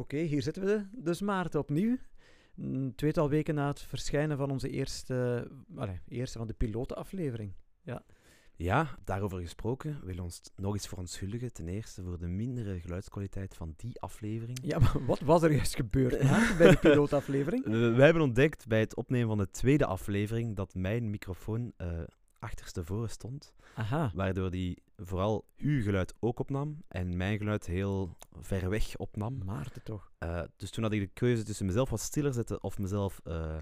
Oké, 0.00 0.16
hier 0.16 0.42
zitten 0.42 0.64
we 0.64 0.86
dus 0.92 1.20
Maarten 1.20 1.60
opnieuw. 1.60 1.96
Een 2.56 2.92
tweetal 2.96 3.28
weken 3.28 3.54
na 3.54 3.66
het 3.66 3.80
verschijnen 3.80 4.36
van 4.36 4.50
onze 4.50 4.70
eerste, 4.70 5.48
allez, 5.76 5.98
eerste 6.08 6.38
van 6.38 6.46
de 6.46 6.52
pilotenaflevering. 6.52 7.52
Ja. 7.82 8.04
Ja, 8.56 8.98
daarover 9.04 9.40
gesproken, 9.40 9.98
willen 10.00 10.16
we 10.16 10.22
ons 10.22 10.42
nog 10.56 10.74
eens 10.74 10.88
verontschuldigen. 10.88 11.52
Ten 11.52 11.68
eerste 11.68 12.02
voor 12.02 12.18
de 12.18 12.26
mindere 12.26 12.80
geluidskwaliteit 12.80 13.54
van 13.54 13.74
die 13.76 14.00
aflevering. 14.00 14.58
Ja, 14.62 14.78
maar 14.78 15.06
wat 15.06 15.20
was 15.20 15.42
er 15.42 15.52
juist 15.52 15.74
gebeurd 15.74 16.22
Maarten, 16.22 16.56
bij 16.58 16.70
de 16.70 16.76
pilootaflevering? 16.76 17.64
We, 17.70 17.92
we 17.92 18.02
hebben 18.02 18.22
ontdekt 18.22 18.66
bij 18.66 18.80
het 18.80 18.96
opnemen 18.96 19.28
van 19.28 19.38
de 19.38 19.50
tweede 19.50 19.86
aflevering 19.86 20.56
dat 20.56 20.74
mijn 20.74 21.10
microfoon 21.10 21.72
eh 21.76 21.88
achterstevoren 22.38 23.10
stond. 23.10 23.54
Aha. 23.74 24.10
Waardoor 24.14 24.50
die 24.50 24.82
vooral 24.96 25.44
uw 25.56 25.82
geluid 25.82 26.14
ook 26.20 26.38
opnam 26.38 26.82
en 26.88 27.16
mijn 27.16 27.38
geluid 27.38 27.66
heel 27.66 28.16
ver 28.40 28.70
weg 28.70 28.96
opnam. 28.96 29.44
Maarten 29.44 29.82
toch. 29.82 30.10
Eh, 30.18 30.42
dus 30.56 30.70
toen 30.70 30.82
had 30.82 30.92
ik 30.92 31.00
de 31.00 31.10
keuze 31.12 31.42
tussen 31.42 31.66
mezelf 31.66 31.90
wat 31.90 32.00
stiller 32.00 32.32
zetten 32.32 32.62
of 32.62 32.78
mezelf 32.78 33.20
eh, 33.24 33.56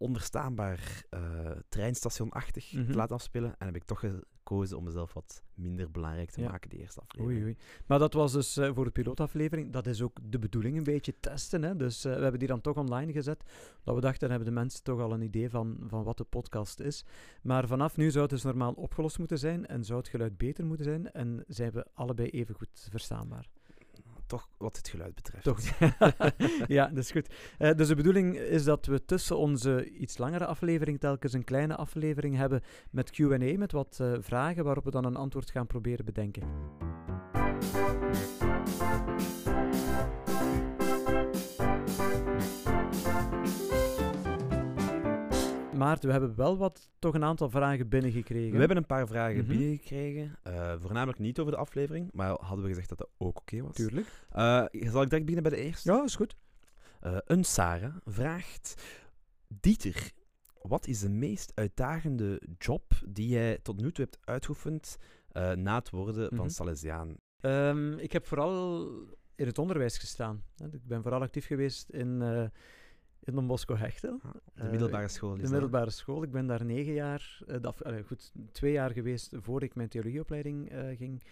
onderstaanbaar 0.00 1.04
eh 1.10 1.50
treinstationachtig 1.68 2.72
Mhm. 2.72 2.86
te 2.90 2.94
laten 2.96 3.14
afspelen. 3.16 3.54
En 3.58 3.66
heb 3.66 3.76
ik 3.76 3.84
toch 3.84 4.00
gekozen 4.00 4.76
om 4.76 4.84
mezelf 4.84 5.12
wat 5.12 5.42
minder 5.54 5.90
belangrijk 5.90 6.30
te 6.30 6.40
Ja. 6.40 6.50
maken, 6.50 6.70
die 6.70 6.78
eerste 6.78 7.00
aflevering. 7.00 7.40
Oei, 7.40 7.44
oei. 7.44 7.56
Maar 7.86 7.98
dat 7.98 8.12
was 8.12 8.32
dus 8.32 8.56
eh, 8.56 8.70
voor 8.74 8.84
de 8.84 8.90
pilootaflevering. 8.90 9.72
Dat 9.72 9.86
is 9.86 10.02
ook 10.02 10.18
de 10.22 10.38
bedoeling, 10.38 10.76
een 10.76 10.82
beetje 10.82 11.14
testen. 11.20 11.62
Hè? 11.62 11.76
Dus 11.76 12.04
eh, 12.04 12.14
we 12.14 12.20
hebben 12.20 12.38
die 12.38 12.48
dan 12.48 12.60
toch 12.60 12.76
online 12.76 13.12
gezet. 13.12 13.44
Dat 13.84 13.94
we 13.94 14.00
dachten, 14.00 14.20
dan 14.20 14.30
hebben 14.30 14.48
de 14.48 14.60
mensen 14.60 14.82
toch 14.82 15.00
al 15.00 15.12
een 15.12 15.22
idee 15.22 15.50
van, 15.50 15.78
van 15.86 16.02
wat 16.02 16.16
de 16.16 16.24
podcast 16.24 16.80
is. 16.80 17.04
Maar 17.42 17.66
vanaf 17.66 17.96
nu 17.96 18.10
zou 18.10 18.22
het 18.22 18.30
dus 18.32 18.42
normaal 18.42 18.72
opgelost 18.72 19.18
moeten 19.18 19.38
zijn 19.38 19.66
en 19.66 19.84
zou 19.84 19.98
het 19.98 20.08
geluid 20.08 20.36
beter 20.36 20.66
moeten 20.66 20.84
zijn. 20.84 21.12
En 21.12 21.44
zijn 21.46 21.72
we 21.72 21.86
allebei 21.94 22.28
even 22.28 22.54
goed 22.54 22.86
verstaanbaar. 22.90 23.48
Toch 24.30 24.48
wat 24.56 24.76
het 24.76 24.88
geluid 24.88 25.14
betreft. 25.14 25.44
Toch? 25.44 25.60
ja, 26.76 26.86
dat 26.86 27.04
is 27.04 27.10
goed. 27.10 27.34
Eh, 27.58 27.74
dus 27.74 27.88
de 27.88 27.94
bedoeling 27.94 28.38
is 28.38 28.64
dat 28.64 28.86
we 28.86 29.04
tussen 29.04 29.38
onze 29.38 29.90
iets 29.90 30.18
langere 30.18 30.46
aflevering 30.46 31.00
telkens 31.00 31.32
een 31.32 31.44
kleine 31.44 31.76
aflevering 31.76 32.36
hebben 32.36 32.62
met 32.90 33.10
Q&A, 33.10 33.58
met 33.58 33.72
wat 33.72 33.98
eh, 34.00 34.12
vragen 34.20 34.64
waarop 34.64 34.84
we 34.84 34.90
dan 34.90 35.04
een 35.04 35.16
antwoord 35.16 35.50
gaan 35.50 35.66
proberen 35.66 36.04
bedenken. 36.04 36.42
Maarten, 45.80 46.06
we 46.06 46.12
hebben 46.12 46.36
wel 46.36 46.56
wat, 46.58 46.90
toch 46.98 47.14
een 47.14 47.24
aantal 47.24 47.50
vragen 47.50 47.88
binnengekregen. 47.88 48.52
We 48.52 48.58
hebben 48.58 48.76
een 48.76 48.86
paar 48.86 49.06
vragen 49.06 49.38
Mhm. 49.38 49.48
binnengekregen. 49.48 50.38
eh, 50.42 50.74
voornamelijk 50.80 51.18
niet 51.18 51.38
over 51.38 51.52
de 51.52 51.58
aflevering, 51.58 52.08
maar 52.12 52.28
hadden 52.40 52.62
we 52.62 52.68
gezegd 52.68 52.88
dat 52.88 52.98
dat 52.98 53.08
ook 53.18 53.38
oké 53.38 53.60
was. 53.62 53.74
Tuurlijk. 53.74 54.06
Eh, 54.30 54.64
zal 54.70 55.02
ik 55.02 55.10
direct 55.10 55.10
beginnen 55.26 55.42
bij 55.42 55.50
de 55.50 55.56
eerste? 55.56 55.92
Ja, 55.92 56.02
is 56.04 56.14
goed. 56.16 56.36
Eh, 57.00 57.16
een 57.24 57.44
Sarah 57.44 57.96
vraagt: 58.04 58.82
Dieter, 59.48 60.10
wat 60.62 60.86
is 60.86 61.00
de 61.00 61.08
meest 61.10 61.52
uitdagende 61.54 62.42
job 62.58 62.82
die 63.08 63.28
jij 63.28 63.58
tot 63.62 63.80
nu 63.80 63.92
toe 63.92 64.04
hebt 64.04 64.18
uitgeoefend 64.24 64.96
na 65.54 65.74
het 65.78 65.90
worden 65.90 66.24
Mhm. 66.24 66.36
van 66.36 66.50
Salesiaan? 66.50 67.16
Ehm, 67.40 67.92
ik 67.92 68.12
heb 68.12 68.26
vooral 68.26 68.86
in 69.34 69.46
het 69.46 69.58
onderwijs 69.58 69.98
gestaan. 69.98 70.42
Ik 70.70 70.86
ben 70.86 71.02
vooral 71.02 71.20
actief 71.22 71.46
geweest 71.46 71.88
in, 71.90 72.22
in 73.24 73.34
Don 73.34 73.46
Bosco 73.46 73.76
Hechtel. 73.76 74.18
Ah, 74.22 74.32
De 74.54 74.62
Eh, 74.62 74.70
middelbare 74.70 75.08
school 75.08 75.30
is 75.30 75.36
De 75.36 75.42
dat? 75.42 75.50
middelbare 75.50 75.90
school. 75.90 76.22
Ik 76.22 76.30
ben 76.30 76.46
daar 76.46 76.64
negen 76.64 76.92
jaar, 76.92 77.40
eh, 77.46 77.56
allee, 77.82 78.02
goed, 78.04 78.32
twee 78.52 78.72
jaar 78.72 78.90
geweest 78.90 79.32
voor 79.40 79.62
ik 79.62 79.74
mijn 79.74 79.88
theologieopleiding 79.88 80.70
eh, 80.70 80.96
ging, 80.96 81.22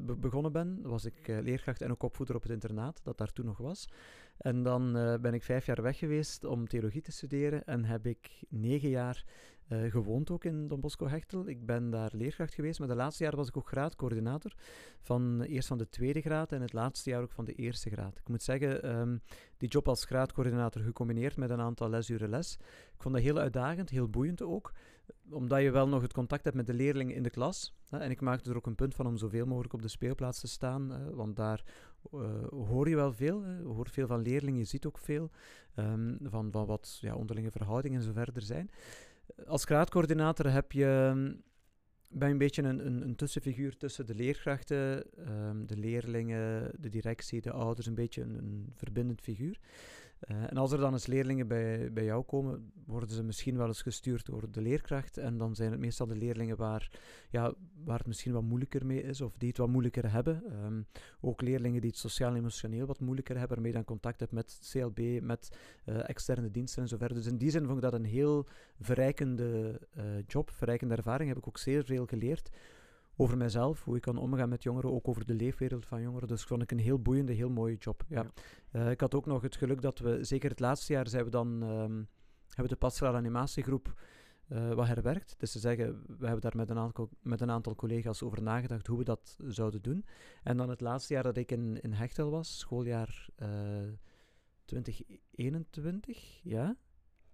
be- 0.00 0.16
begonnen 0.16 0.52
ben. 0.52 0.78
Was 0.82 1.04
ik 1.04 1.26
leerkracht 1.26 1.80
en 1.82 1.90
ook 1.90 2.02
opvoeder 2.02 2.36
op 2.36 2.42
het 2.42 2.50
internaat, 2.52 3.00
dat 3.02 3.18
daar 3.18 3.32
toen 3.32 3.44
nog 3.46 3.58
was. 3.58 3.88
En 4.40 4.62
dan 4.62 4.96
eh, 4.96 5.14
ben 5.20 5.34
ik 5.34 5.42
vijf 5.42 5.66
jaar 5.66 5.82
weg 5.82 5.98
geweest 5.98 6.44
om 6.44 6.68
theologie 6.68 7.02
te 7.02 7.12
studeren 7.12 7.64
en 7.64 7.84
heb 7.84 8.06
ik 8.06 8.30
negen 8.48 8.88
jaar 8.88 9.24
eh, 9.68 9.90
gewoond 9.90 10.30
ook 10.30 10.44
in 10.44 10.68
Don 10.68 10.80
Bosco 10.80 11.08
Hechtel. 11.08 11.48
Ik 11.48 11.66
ben 11.66 11.90
daar 11.90 12.10
leerkracht 12.12 12.54
geweest, 12.54 12.78
maar 12.78 12.88
de 12.88 12.94
laatste 12.94 13.22
jaar 13.24 13.36
was 13.36 13.48
ik 13.48 13.56
ook 13.56 13.68
graadcoördinator. 13.68 14.52
Van 15.00 15.42
eerst 15.42 15.68
van 15.68 15.78
de 15.78 15.88
tweede 15.88 16.20
graad 16.20 16.52
en 16.52 16.60
het 16.60 16.72
laatste 16.72 17.10
jaar 17.10 17.22
ook 17.22 17.32
van 17.32 17.44
de 17.44 17.54
eerste 17.54 17.90
graad. 17.90 18.18
Ik 18.18 18.28
moet 18.28 18.42
zeggen, 18.42 18.82
ehm, 18.82 19.16
die 19.56 19.68
job 19.68 19.88
als 19.88 20.04
graadcoördinator 20.04 20.82
gecombineerd 20.82 21.36
met 21.36 21.50
een 21.50 21.60
aantal 21.60 21.90
lesuren 21.90 22.28
les. 22.28 22.56
Ik 22.94 23.02
vond 23.02 23.14
dat 23.14 23.24
heel 23.24 23.38
uitdagend, 23.38 23.90
heel 23.90 24.08
boeiend 24.08 24.42
ook. 24.42 24.72
Omdat 25.30 25.62
je 25.62 25.70
wel 25.70 25.88
nog 25.88 26.02
het 26.02 26.12
contact 26.12 26.44
hebt 26.44 26.56
met 26.56 26.66
de 26.66 26.74
leerlingen 26.74 27.14
in 27.14 27.22
de 27.22 27.30
klas. 27.30 27.74
Hè, 27.88 27.98
en 27.98 28.10
ik 28.10 28.20
maakte 28.20 28.50
er 28.50 28.56
ook 28.56 28.66
een 28.66 28.74
punt 28.74 28.94
van 28.94 29.06
om 29.06 29.16
zoveel 29.16 29.46
mogelijk 29.46 29.72
op 29.72 29.82
de 29.82 29.88
speelplaats 29.88 30.40
te 30.40 30.48
staan. 30.48 31.14
want 31.14 31.36
daar 31.36 31.64
eh, 32.12 32.46
hoor 32.48 32.88
je 32.88 32.96
wel 32.96 33.12
veel. 33.12 33.42
Hè, 33.42 33.58
je 33.58 33.64
hoort 33.64 33.90
veel 33.90 34.06
van 34.06 34.22
leerlingen, 34.22 34.58
je 34.58 34.64
ziet 34.64 34.86
ook 34.86 34.98
veel. 34.98 35.30
ehm, 35.74 36.16
van, 36.22 36.50
van 36.50 36.66
wat 36.66 36.98
ja, 37.00 37.14
onderlinge 37.14 37.50
verhoudingen 37.50 37.98
en 37.98 38.04
zo 38.04 38.12
verder 38.12 38.42
zijn. 38.42 38.70
Als 39.46 39.64
graadcoördinator 39.64 40.50
heb 40.50 40.72
je, 40.72 40.84
ehm, 40.84 41.32
ben 42.10 42.26
je 42.26 42.32
een 42.32 42.38
beetje 42.38 42.62
een, 42.62 42.86
een, 42.86 43.02
een 43.02 43.16
tussenfiguur 43.16 43.76
tussen 43.76 44.06
de 44.06 44.14
leerkrachten, 44.14 45.04
ehm, 45.16 45.66
de 45.66 45.76
leerlingen, 45.76 46.72
de 46.78 46.88
directie, 46.88 47.40
de 47.40 47.52
ouders. 47.52 47.86
Een 47.86 47.94
beetje 47.94 48.22
een 48.22 48.72
verbindend 48.74 49.20
figuur. 49.20 49.58
Eh, 50.20 50.50
en 50.50 50.56
als 50.56 50.72
er 50.72 50.78
dan 50.78 50.92
eens 50.92 51.06
leerlingen 51.06 51.48
bij, 51.48 51.92
bij 51.92 52.04
jou 52.04 52.22
komen, 52.22 52.72
worden 52.86 53.10
ze 53.10 53.22
misschien 53.22 53.56
wel 53.56 53.66
eens 53.66 53.82
gestuurd 53.82 54.26
door 54.26 54.50
de 54.50 54.60
leerkracht. 54.60 55.16
En 55.18 55.38
dan 55.38 55.54
zijn 55.54 55.70
het 55.70 55.80
meestal 55.80 56.06
de 56.06 56.16
leerlingen 56.16 56.56
waar, 56.56 56.90
ja, 57.30 57.54
waar 57.84 57.98
het 57.98 58.06
misschien 58.06 58.32
wat 58.32 58.42
moeilijker 58.42 58.86
mee 58.86 59.02
is, 59.02 59.20
of 59.20 59.36
die 59.38 59.48
het 59.48 59.58
wat 59.58 59.68
moeilijker 59.68 60.12
hebben. 60.12 60.42
Ehm, 60.48 60.82
ook 61.20 61.42
leerlingen 61.42 61.80
die 61.80 61.90
het 61.90 61.98
sociaal-emotioneel 61.98 62.86
wat 62.86 63.00
moeilijker 63.00 63.36
hebben, 63.36 63.54
waarmee 63.54 63.72
je 63.72 63.76
dan 63.76 63.86
contact 63.86 64.20
hebt 64.20 64.32
met 64.32 64.58
CLB, 64.72 65.20
met 65.22 65.56
eh, 65.84 66.08
externe 66.08 66.50
diensten 66.50 66.82
en 66.82 66.88
zo 66.88 66.96
verder. 66.96 67.16
Dus 67.16 67.26
in 67.26 67.36
die 67.36 67.50
zin 67.50 67.64
vond 67.64 67.76
ik 67.76 67.82
dat 67.82 67.92
een 67.92 68.04
heel 68.04 68.46
verrijkende 68.80 69.80
eh, 69.90 70.04
job, 70.26 70.50
verrijkende 70.50 70.94
ervaring. 70.94 71.28
Heb 71.28 71.38
ik 71.38 71.48
ook 71.48 71.58
zeer 71.58 71.84
veel 71.84 72.06
geleerd 72.06 72.50
over 73.20 73.36
mijzelf, 73.36 73.84
hoe 73.84 73.96
ik 73.96 74.02
kan 74.02 74.16
omgaan 74.16 74.48
met 74.48 74.62
jongeren, 74.62 74.92
ook 74.92 75.08
over 75.08 75.26
de 75.26 75.34
leefwereld 75.34 75.86
van 75.86 76.02
jongeren. 76.02 76.28
Dus 76.28 76.44
vond 76.44 76.62
ik 76.62 76.70
een 76.70 76.78
heel 76.78 76.98
boeiende, 76.98 77.32
heel 77.32 77.50
mooie 77.50 77.76
job. 77.76 78.04
Ja. 78.08 78.22
Ja. 78.22 78.30
Eh, 78.80 78.90
ik 78.90 79.00
had 79.00 79.14
ook 79.14 79.26
nog 79.26 79.42
het 79.42 79.56
geluk 79.56 79.82
dat 79.82 79.98
we, 79.98 80.24
zeker 80.24 80.50
het 80.50 80.60
laatste 80.60 80.92
jaar, 80.92 81.08
zijn 81.08 81.24
we 81.24 81.30
dan, 81.30 81.62
ehm, 81.62 82.02
hebben 82.48 82.68
de 82.68 82.76
pastorale 82.76 83.16
animatiegroep 83.16 83.94
eh, 84.48 84.72
wat 84.72 84.86
herwerkt. 84.86 85.34
Dus 85.38 85.52
te 85.52 85.58
zeggen, 85.58 86.02
we 86.06 86.24
hebben 86.24 86.40
daar 86.40 86.56
met 86.56 86.70
een, 86.70 86.78
aantal, 86.78 87.08
met 87.22 87.40
een 87.40 87.50
aantal 87.50 87.74
collega's 87.74 88.22
over 88.22 88.42
nagedacht 88.42 88.86
hoe 88.86 88.98
we 88.98 89.04
dat 89.04 89.36
zouden 89.46 89.82
doen. 89.82 90.04
En 90.42 90.56
dan 90.56 90.68
het 90.68 90.80
laatste 90.80 91.14
jaar 91.14 91.22
dat 91.22 91.36
ik 91.36 91.52
in, 91.52 91.80
in 91.80 91.92
Hechtel 91.92 92.30
was, 92.30 92.58
schooljaar 92.58 93.28
eh 93.36 93.48
2021, 94.64 96.40
ja? 96.42 96.76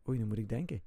Oei, 0.08 0.18
nu 0.18 0.26
moet 0.26 0.38
ik 0.38 0.48
denken. 0.48 0.82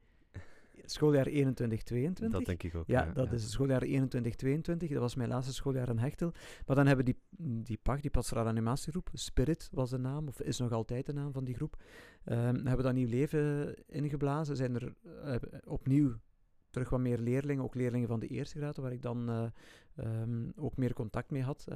Schooljaar 0.86 1.26
21, 1.26 1.84
22. 1.84 2.38
Dat 2.38 2.48
denk 2.48 2.64
ik 2.64 2.76
ook. 2.76 2.88
Ja, 2.88 3.12
dat 3.14 3.32
is 3.32 3.42
het 3.42 3.52
schooljaar 3.52 3.82
21, 3.82 4.36
22. 4.36 4.90
Dat 4.90 5.00
was 5.00 5.16
mijn 5.16 5.30
laatste 5.30 5.54
schooljaar 5.54 5.90
in 5.90 5.98
Hechtel. 5.98 6.34
Maar 6.66 6.76
dan 6.76 6.88
hebben 6.88 7.06
die, 7.06 7.18
die 7.40 7.80
PAG, 7.82 8.00
die 8.02 8.12
pastorale 8.12 8.50
animatiegroep, 8.50 9.10
Spirit 9.14 9.70
was 9.72 9.90
de 9.90 9.98
naam, 9.98 10.28
of 10.28 10.42
is 10.42 10.60
nog 10.60 10.72
altijd 10.72 11.06
de 11.06 11.14
naam 11.14 11.32
van 11.32 11.44
die 11.44 11.56
groep, 11.56 11.76
ehm, 12.24 12.56
hebben 12.56 12.78
we 12.78 12.84
dan 12.84 12.96
nieuw 12.96 13.10
leven 13.10 13.76
ingeblazen. 13.88 14.56
Zijn 14.56 14.76
er 14.76 14.94
eh, 15.24 15.36
opnieuw 15.66 16.16
terug 16.70 16.90
wat 16.90 17.00
meer 17.00 17.18
leerlingen, 17.18 17.64
ook 17.64 17.76
leerlingen 17.76 18.08
van 18.08 18.20
de 18.20 18.28
eerste 18.28 18.58
graad, 18.58 18.78
waar 18.78 18.92
ik 18.92 19.02
dan 19.02 19.30
eh, 19.30 19.46
ehm, 19.96 20.50
ook 20.56 20.78
meer 20.78 20.94
contact 20.94 21.32
mee 21.32 21.44
had. 21.44 21.68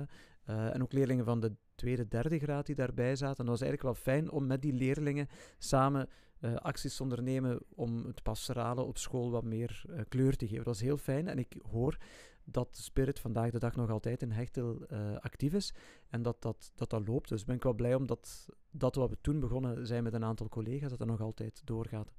Eh, 0.43 0.73
en 0.73 0.81
ook 0.81 0.93
leerlingen 0.93 1.25
van 1.25 1.39
de 1.39 1.55
tweede, 1.75 2.07
derde 2.07 2.39
graad 2.39 2.65
die 2.65 2.75
daarbij 2.75 3.15
zaten. 3.15 3.37
En 3.37 3.45
dat 3.45 3.59
was 3.59 3.61
eigenlijk 3.67 3.95
wel 3.95 4.13
fijn 4.13 4.31
om 4.31 4.47
met 4.47 4.61
die 4.61 4.73
leerlingen 4.73 5.27
samen 5.57 6.09
eh, 6.43 6.55
acties 6.55 7.01
ondernemen 7.01 7.59
om 7.75 8.05
het 8.05 8.23
pastorale 8.23 8.81
op 8.81 8.97
school 8.97 9.31
wat 9.31 9.43
meer 9.43 9.83
eh, 9.89 10.01
kleur 10.09 10.35
te 10.35 10.45
geven. 10.45 10.57
Dat 10.63 10.73
was 10.73 10.81
heel 10.81 10.97
fijn 10.97 11.27
en 11.27 11.37
ik 11.39 11.55
hoor 11.71 11.97
dat 12.43 12.77
Spirit 12.77 13.19
vandaag 13.19 13.51
de 13.51 13.59
dag 13.59 13.75
nog 13.75 13.89
altijd 13.89 14.21
in 14.21 14.31
Hechtel 14.31 14.85
eh, 14.87 15.15
actief 15.17 15.53
is 15.53 15.73
en 16.09 16.21
dat 16.21 16.41
dat, 16.41 16.71
dat 16.75 16.89
dat 16.89 17.07
loopt. 17.07 17.29
Dus 17.29 17.43
ben 17.45 17.55
ik 17.55 17.63
wel 17.63 17.73
blij 17.73 17.95
omdat 17.95 18.49
dat 18.71 18.95
wat 18.95 19.09
we 19.09 19.17
toen 19.21 19.39
begonnen 19.39 19.87
zijn 19.87 20.03
met 20.03 20.13
een 20.13 20.23
aantal 20.23 20.49
collega's, 20.49 20.89
dat 20.89 20.99
dat 20.99 21.07
nog 21.07 21.21
altijd 21.21 21.61
doorgaat. 21.65 22.13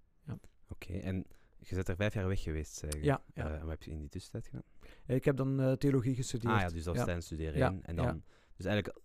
Oké, 0.69 0.93
en 0.93 1.25
je 1.59 1.75
bent 1.75 1.89
er 1.89 1.97
vijf 1.97 2.15
jaar 2.15 2.29
weg 2.29 2.43
geweest, 2.43 2.75
zeg. 2.75 3.03
Ja, 3.03 3.23
ja. 3.35 3.59
Wat 3.61 3.69
heb 3.69 3.83
je 3.83 3.91
in 3.91 3.99
die 3.99 4.09
tussentijd 4.09 4.47
gedaan? 4.47 4.63
Ik 5.07 5.25
heb 5.25 5.37
dan 5.37 5.77
theologie 5.79 6.15
gestudeerd. 6.15 6.55
Ah 6.55 6.61
ja, 6.61 6.69
dus 6.69 6.85
dat 6.85 6.97
was 6.97 7.07
Ja. 7.07 7.21
studeren 7.21 7.59
Ja. 7.59 7.75
En 7.83 7.97
ja. 7.97 8.03
dan, 8.05 8.23
Dus 8.57 8.67
eigenlijk, 8.67 8.99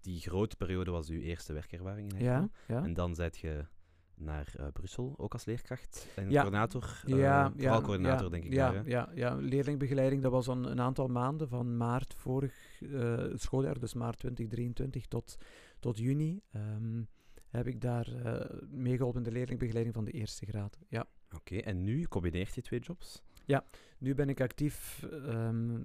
die 0.00 0.20
grote 0.20 0.56
periode 0.56 0.90
was 0.90 1.08
uw 1.08 1.20
eerste 1.20 1.52
werkervaring 1.52 2.12
in 2.12 2.24
Ja, 2.24 2.40
Hechtel. 2.40 2.76
ja. 2.76 2.82
En 2.82 2.94
dan 2.94 3.14
zijt 3.14 3.38
je 3.38 3.66
naar 4.16 4.52
eh, 4.56 4.66
Brussel, 4.72 5.14
ook 5.16 5.32
als 5.32 5.44
leerkracht 5.44 6.06
en 6.16 6.30
Ja. 6.30 6.40
coördinator. 6.40 7.00
eh, 7.04 7.12
ja, 7.16 7.52
vooral 7.56 7.80
coördinator, 7.80 8.24
ja, 8.24 8.30
denk 8.30 8.44
ik. 8.44 8.52
Ja, 8.52 8.72
daar, 8.72 8.88
ja, 8.88 9.10
ja, 9.14 9.34
leerlingbegeleiding, 9.34 10.22
dat 10.22 10.32
was 10.32 10.46
dan 10.46 10.66
een 10.66 10.80
aantal 10.80 11.06
maanden, 11.08 11.48
van 11.48 11.76
maart 11.76 12.14
vorig 12.14 12.82
eh, 12.92 13.24
schooljaar, 13.34 13.78
dus 13.78 13.94
maart 13.94 14.18
2023 14.18 15.06
tot, 15.06 15.36
tot 15.80 15.98
juni, 15.98 16.40
ehm, 16.50 17.02
heb 17.48 17.66
ik 17.66 17.80
daar 17.80 18.06
eh 18.24 18.58
meegeholpen 18.70 19.18
in 19.18 19.24
de 19.28 19.32
leerlingbegeleiding 19.32 19.94
van 19.94 20.04
de 20.04 20.10
eerste 20.10 20.46
graad. 20.46 20.78
Ja. 20.88 21.06
Oké, 21.34 21.56
en 21.56 21.84
nu 21.84 22.04
combineert 22.04 22.54
je 22.54 22.62
twee 22.62 22.80
jobs? 22.80 23.22
Nu 23.98 24.14
ben 24.14 24.28
ik 24.28 24.40
actief 24.40 25.02
ehm, 25.02 25.80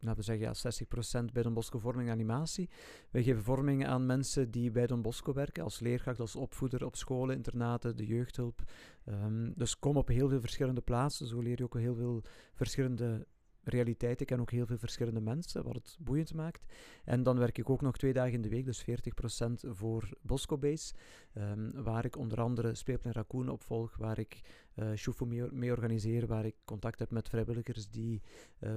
nou, 0.00 0.16
we 0.16 0.22
zeggen 0.22 0.44
ja, 0.44 1.22
60% 1.22 1.32
bij 1.32 1.42
Don 1.42 1.54
Bosco 1.54 1.78
vorming 1.78 2.08
en 2.08 2.14
animatie. 2.14 2.68
Wij 3.10 3.22
geven 3.22 3.42
vorming 3.42 3.86
aan 3.86 4.06
mensen 4.06 4.50
die 4.50 4.70
bij 4.70 4.86
Don 4.86 5.02
Bosco 5.02 5.32
werken, 5.32 5.64
als 5.64 5.80
leerkracht, 5.80 6.20
als 6.20 6.36
opvoeder 6.36 6.84
op 6.84 6.96
scholen, 6.96 7.36
internaten, 7.36 7.96
de 7.96 8.06
jeugdhulp. 8.06 8.62
Ehm, 9.04 9.50
dus 9.54 9.78
kom 9.78 9.96
op 9.96 10.08
heel 10.08 10.28
veel 10.28 10.40
verschillende 10.40 10.80
plaatsen. 10.80 11.26
Zo 11.26 11.40
leer 11.40 11.58
je 11.58 11.64
ook 11.64 11.78
heel 11.78 11.94
veel 11.94 12.22
verschillende 12.54 13.26
realiteiten. 13.62 14.20
Ik 14.20 14.26
ken 14.26 14.40
ook 14.40 14.50
heel 14.50 14.66
veel 14.66 14.78
verschillende 14.78 15.20
mensen, 15.20 15.64
wat 15.64 15.74
het 15.74 15.96
boeiend 16.00 16.34
maakt. 16.34 16.64
En 17.04 17.22
dan 17.22 17.38
werk 17.38 17.58
ik 17.58 17.70
ook 17.70 17.80
nog 17.80 17.96
twee 17.96 18.12
dagen 18.12 18.32
in 18.32 18.42
de 18.42 18.48
week, 18.48 18.64
dus 18.64 18.82
40% 18.82 19.64
voor 19.68 20.08
Bosco 20.22 20.58
Base, 20.58 20.94
ehm, 21.32 21.82
waar 21.82 22.04
ik 22.04 22.16
onder 22.16 22.40
andere 22.40 22.74
Speelplein 22.74 23.14
Raccoon 23.14 23.48
opvolg, 23.48 23.96
waar 23.96 24.18
ik 24.18 24.40
uh, 24.74 25.50
mee, 25.50 25.70
organiseer, 25.70 26.26
waar 26.26 26.44
ik 26.44 26.56
contact 26.64 26.98
heb 26.98 27.10
met 27.10 27.28
vrijwilligers 27.28 27.88
die 27.90 28.22
uh, 28.60 28.76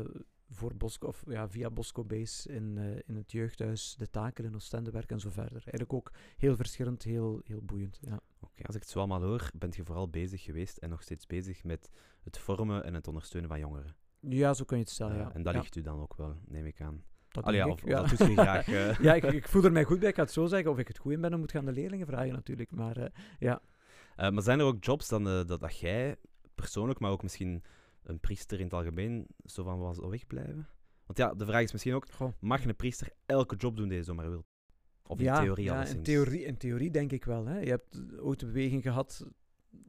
voor 0.50 0.76
Bosco, 0.76 1.08
of, 1.08 1.24
ja, 1.28 1.50
via 1.50 1.70
Bosco 1.70 2.04
Base 2.04 2.50
in, 2.54 2.76
uh, 2.78 3.00
in 3.06 3.16
het 3.16 3.32
jeugdhuis 3.32 3.96
de 3.98 4.10
taken 4.10 4.46
in 4.46 4.56
Oostende 4.56 4.92
werken 4.92 5.16
en 5.16 5.22
zo 5.22 5.30
verder. 5.30 5.62
Eigenlijk 5.62 5.94
ook 5.94 6.12
heel 6.38 6.56
verschillend, 6.56 7.04
heel, 7.04 7.42
heel 7.44 7.62
boeiend. 7.62 8.00
Ja. 8.02 8.20
Oké, 8.40 8.64
als 8.64 8.76
ik 8.76 8.82
het 8.82 8.92
zo 8.92 9.00
allemaal 9.00 9.22
hoor, 9.22 9.50
bent 9.54 9.76
je 9.76 9.84
vooral 9.84 10.10
bezig 10.10 10.44
geweest 10.44 10.78
en 10.78 10.90
nog 10.90 11.02
steeds 11.02 11.28
bezig 11.28 11.64
met 11.64 11.90
het 12.24 12.38
vormen 12.38 12.84
en 12.84 12.94
het 12.94 13.08
ondersteunen 13.08 13.50
van 13.50 13.60
jongeren. 13.60 13.96
Ja, 14.20 14.54
zo 14.54 14.64
kun 14.64 14.78
je 14.78 14.84
het 14.84 14.92
stellen, 14.92 15.18
ja. 15.18 15.34
En 15.34 15.44
dat 15.44 15.54
ja. 15.54 15.60
ligt 15.60 15.76
u 15.76 15.82
dan 15.82 16.00
ook 16.00 16.16
wel, 16.16 16.36
neem 16.46 16.66
ik 16.66 16.82
aan. 16.82 17.04
Dat 17.28 17.44
Allee, 17.44 17.60
ja, 17.60 17.68
of, 17.68 17.80
dat 17.80 18.12
graag. 18.12 18.68
eh. 18.74 19.00
ja, 19.00 19.14
ik, 19.14 19.24
ik 19.24 19.48
voel 19.48 19.64
er 19.64 19.72
mij 19.72 19.84
goed 19.84 20.00
bij. 20.00 20.10
Ik 20.10 20.16
ga 20.16 20.22
het 20.22 20.32
zo 20.32 20.46
zeggen. 20.46 20.72
Of 20.72 20.78
ik 20.78 20.88
het 20.88 20.98
goed 20.98 21.12
in 21.12 21.22
ben, 21.22 21.30
dan 21.32 21.40
moet 21.40 21.50
ik 21.50 21.56
aan 21.56 21.66
de 21.66 21.72
leerlingen 21.72 22.08
vragen 22.08 22.34
natuurlijk. 22.34 22.72
Maar 22.72 22.98
eh, 22.98 23.10
ja. 23.40 23.62
Eh, 24.16 24.30
maar 24.30 24.44
zijn 24.44 24.60
er 24.60 24.66
ook 24.66 24.84
jobs 24.84 25.08
dan, 25.08 25.28
eh, 25.28 25.46
dat, 25.46 25.60
dat 25.60 25.80
jij 25.80 26.16
persoonlijk, 26.56 27.00
maar 27.00 27.12
ook 27.12 27.24
misschien 27.24 27.64
een 28.04 28.20
priester 28.20 28.58
in 28.58 28.64
het 28.64 28.74
algemeen, 28.74 29.28
zo 29.46 29.64
van 29.64 29.80
was 29.80 29.98
wegblijven? 29.98 30.68
Want 31.06 31.18
ja, 31.18 31.34
de 31.34 31.46
vraag 31.46 31.64
is 31.64 31.72
misschien 31.72 31.94
ook, 31.94 32.12
Goh. 32.12 32.34
mag 32.40 32.66
een 32.66 32.76
priester 32.76 33.10
elke 33.26 33.56
job 33.56 33.78
doen 33.78 33.88
die 33.88 33.98
je 33.98 34.04
zomaar 34.04 34.30
wil? 34.30 34.46
Of 35.08 35.20
in 35.20 35.24
ja, 35.26 35.42
theorie 35.42 35.66
ja, 35.66 35.86
in 35.86 36.04
theorie, 36.04 36.44
in 36.44 36.58
theorie 36.58 36.92
denk 36.92 37.12
ik 37.12 37.26
wel. 37.26 37.46
Hè. 37.46 37.60
Je 37.60 37.70
hebt 37.70 38.20
ooit 38.20 38.40
de 38.40 38.46
beweging 38.46 38.82
gehad 38.82 39.28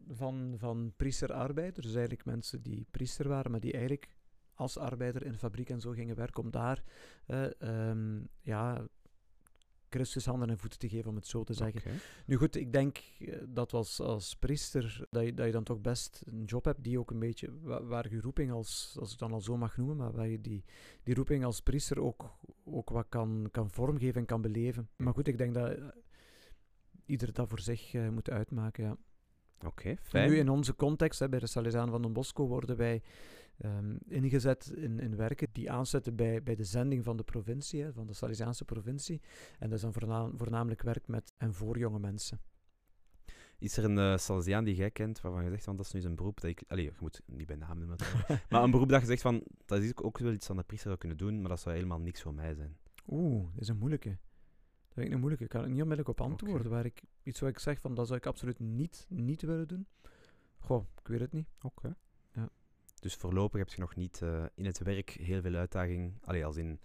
van, 0.09 0.55
van 0.59 0.93
priester-arbeider. 0.97 1.83
Dus 1.83 1.93
eigenlijk 1.93 2.25
mensen 2.25 2.63
die 2.63 2.87
priester 2.91 3.29
waren, 3.29 3.51
maar 3.51 3.61
die 3.61 3.73
eigenlijk 3.73 4.09
als 4.55 4.79
arbeider 4.79 5.25
in 5.25 5.33
de 5.33 5.39
fabriek 5.39 5.71
en 5.71 5.81
zo 5.81 5.91
gingen 5.91 6.17
werken 6.17 6.43
om 6.43 6.51
daar 6.51 6.83
eh, 7.27 7.61
ehm, 7.61 8.23
ja, 8.41 8.87
Christus 9.95 10.27
handen 10.27 10.51
en 10.51 10.59
voeten 10.59 10.79
te 10.79 10.89
geven, 10.89 11.11
om 11.11 11.17
het 11.17 11.27
zo 11.27 11.45
te 11.45 11.55
zeggen. 11.55 11.81
Nu 12.27 12.37
goed, 12.37 12.57
ik 12.57 12.73
denk 12.73 12.99
eh, 13.19 13.37
dat 13.49 13.73
als, 13.73 14.01
als 14.01 14.37
priester, 14.37 15.07
dat 15.11 15.25
je, 15.25 15.35
dat 15.35 15.47
je 15.47 15.53
dan 15.53 15.65
toch 15.65 15.81
best 15.81 16.23
een 16.27 16.45
job 16.45 16.65
hebt 16.65 16.85
die 16.85 16.99
ook 16.99 17.11
een 17.11 17.19
beetje, 17.19 17.51
wa- 17.63 17.83
waar 17.85 18.11
je 18.11 18.21
roeping 18.21 18.53
als, 18.53 18.97
als 19.01 19.13
ik 19.13 19.19
dan 19.19 19.33
al 19.33 19.41
zo 19.41 19.57
mag 19.57 19.77
noemen, 19.77 19.97
maar 19.97 20.13
waar 20.13 20.29
je 20.29 20.41
die, 20.41 20.65
die 21.03 21.15
roeping 21.15 21.45
als 21.45 21.61
priester 21.61 22.01
ook, 22.01 22.37
ook 22.65 22.91
wat 22.91 23.07
kan, 23.09 23.49
kan 23.51 23.71
vormgeven 23.71 24.21
en 24.21 24.27
kan 24.27 24.41
beleven. 24.41 24.89
Maar 24.97 25.15
goed, 25.15 25.29
ik 25.29 25.39
denk 25.39 25.55
dat 25.55 25.71
eh, 25.71 25.85
ieder 27.07 27.33
dat 27.33 27.49
voor 27.49 27.61
zich 27.61 27.95
eh, 27.95 28.09
moet 28.09 28.31
uitmaken, 28.31 28.85
ja. 28.85 28.97
Oké, 29.67 29.97
fijn. 30.03 30.31
Nu 30.31 30.37
in 30.39 30.49
onze 30.49 30.75
context, 30.77 31.19
hè, 31.21 31.29
bij 31.29 31.39
de 31.39 31.47
Salesianen 31.47 31.91
van 31.91 32.03
Don 32.03 32.13
Bosco, 32.13 32.47
worden 32.47 32.77
wij 32.77 33.03
ehm, 33.59 33.97
ingezet 34.09 34.73
in, 34.77 35.01
in 35.01 35.17
werken 35.17 35.49
die 35.53 35.71
aanzetten 35.71 36.17
bij, 36.17 36.43
bij 36.43 36.55
de 36.55 36.65
zending 36.65 37.05
van 37.05 37.17
de 37.17 37.23
provincie, 37.23 37.83
hè, 37.83 37.93
van 37.93 38.07
de 38.07 38.13
Salesiaanse 38.13 38.65
provincie. 38.65 39.21
En 39.59 39.69
dat 39.69 39.85
is 39.85 39.93
dan 39.93 40.33
voornamelijk 40.37 40.83
werk 40.83 41.07
met 41.07 41.33
en 41.37 41.55
voor 41.55 41.79
jonge 41.79 41.99
mensen. 41.99 42.41
Is 43.59 43.77
er 43.77 43.85
een 43.85 43.97
uh, 43.97 44.17
Salesiaan 44.17 44.65
die 44.65 44.75
jij 44.75 44.91
kent, 44.91 45.21
waarvan 45.21 45.45
je 45.45 45.51
zegt, 45.51 45.65
van 45.65 45.77
dat 45.77 45.87
is 45.87 45.93
nu 45.93 46.01
zijn 46.01 46.15
beroep, 46.15 46.41
dat 46.41 46.51
ik... 46.51 46.63
Allee, 46.69 46.85
je 46.85 46.93
moet 47.01 47.23
niet 47.27 47.47
bij 47.47 47.57
naam 47.57 47.79
noemen 47.79 47.97
maar 48.49 48.63
een 48.65 48.71
beroep 48.71 48.89
dat 48.89 49.01
je 49.01 49.07
zegt 49.07 49.23
van, 49.23 49.43
dat 49.67 49.83
is 49.83 49.97
ook 49.97 50.19
wel 50.19 50.33
iets 50.33 50.51
aan 50.51 50.57
de 50.57 50.63
priester 50.63 50.89
zou 50.89 51.01
kunnen 51.01 51.19
doen, 51.19 51.41
maar 51.41 51.49
dat 51.49 51.61
zou 51.61 51.75
helemaal 51.75 52.01
niks 52.01 52.23
voor 52.23 52.35
mij 52.35 52.55
zijn. 52.55 52.77
Oeh, 53.07 53.45
dat 53.53 53.63
is 53.63 53.69
een 53.69 53.79
moeilijke. 53.79 54.09
Dat 54.09 54.93
vind 54.95 55.07
ik 55.07 55.13
een 55.13 55.19
moeilijke. 55.19 55.45
Ik 55.45 55.51
kan 55.51 55.63
er 55.63 55.69
niet 55.69 55.83
onmiddellijk 55.83 56.21
op 56.21 56.27
antwoorden. 56.27 56.71
Waar 56.71 56.85
ik, 56.85 57.03
iets 57.23 57.41
wat 57.41 57.51
ik 57.51 57.59
zeg 57.59 57.81
van, 57.81 57.95
dat 57.95 58.07
zou 58.07 58.19
ik 58.19 58.27
absoluut 58.27 58.59
niet, 58.59 59.07
niet 59.09 59.43
willen 59.43 59.69
doen. 59.69 59.87
Goh, 60.59 60.87
ik 61.01 61.09
weet 61.09 61.21
het 61.21 61.33
niet. 61.33 61.49
Oké. 61.63 61.97
Dus 63.05 63.15
voorlopig 63.15 63.59
heb 63.59 63.69
je 63.69 63.81
nog 63.81 63.97
niet 63.97 64.23
eh, 64.23 64.45
in 64.55 64.65
het 64.65 64.79
werk 64.79 65.11
heel 65.11 65.41
veel 65.41 65.55
uitdaging, 65.55 66.15
allee, 66.23 66.45
als 66.45 66.57
in 66.57 66.81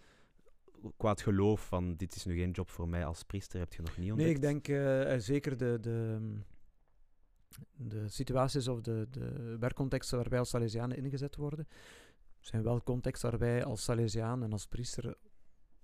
qua 0.97 1.09
het 1.09 1.21
geloof 1.21 1.67
van 1.67 1.95
dit 1.95 2.15
is 2.15 2.25
nu 2.25 2.37
geen 2.37 2.51
job 2.51 2.69
voor 2.69 2.89
mij 2.89 3.05
als 3.05 3.23
priester, 3.23 3.59
heb 3.59 3.73
je 3.73 3.81
nog 3.81 3.97
niet 3.97 4.11
ontdekt? 4.11 4.27
Nee, 4.27 4.35
ik 4.35 4.41
denk 4.41 4.67
eh, 4.67 5.13
eh, 5.13 5.21
zeker 5.21 5.57
de, 5.57 5.77
de, 5.81 6.19
de 7.71 8.07
situaties 8.07 8.67
of 8.67 8.81
de, 8.81 9.07
de 9.09 9.55
werkcontexten 9.59 10.17
waar 10.17 10.29
wij 10.29 10.39
als 10.39 10.49
Salesianen 10.49 10.97
ingezet 10.97 11.35
worden, 11.35 11.67
zijn 12.39 12.63
wel 12.63 12.83
contexten 12.83 13.29
waar 13.29 13.39
wij 13.39 13.63
als 13.63 13.83
Salesiaan 13.83 14.43
en 14.43 14.51
als 14.51 14.67
priester 14.67 15.17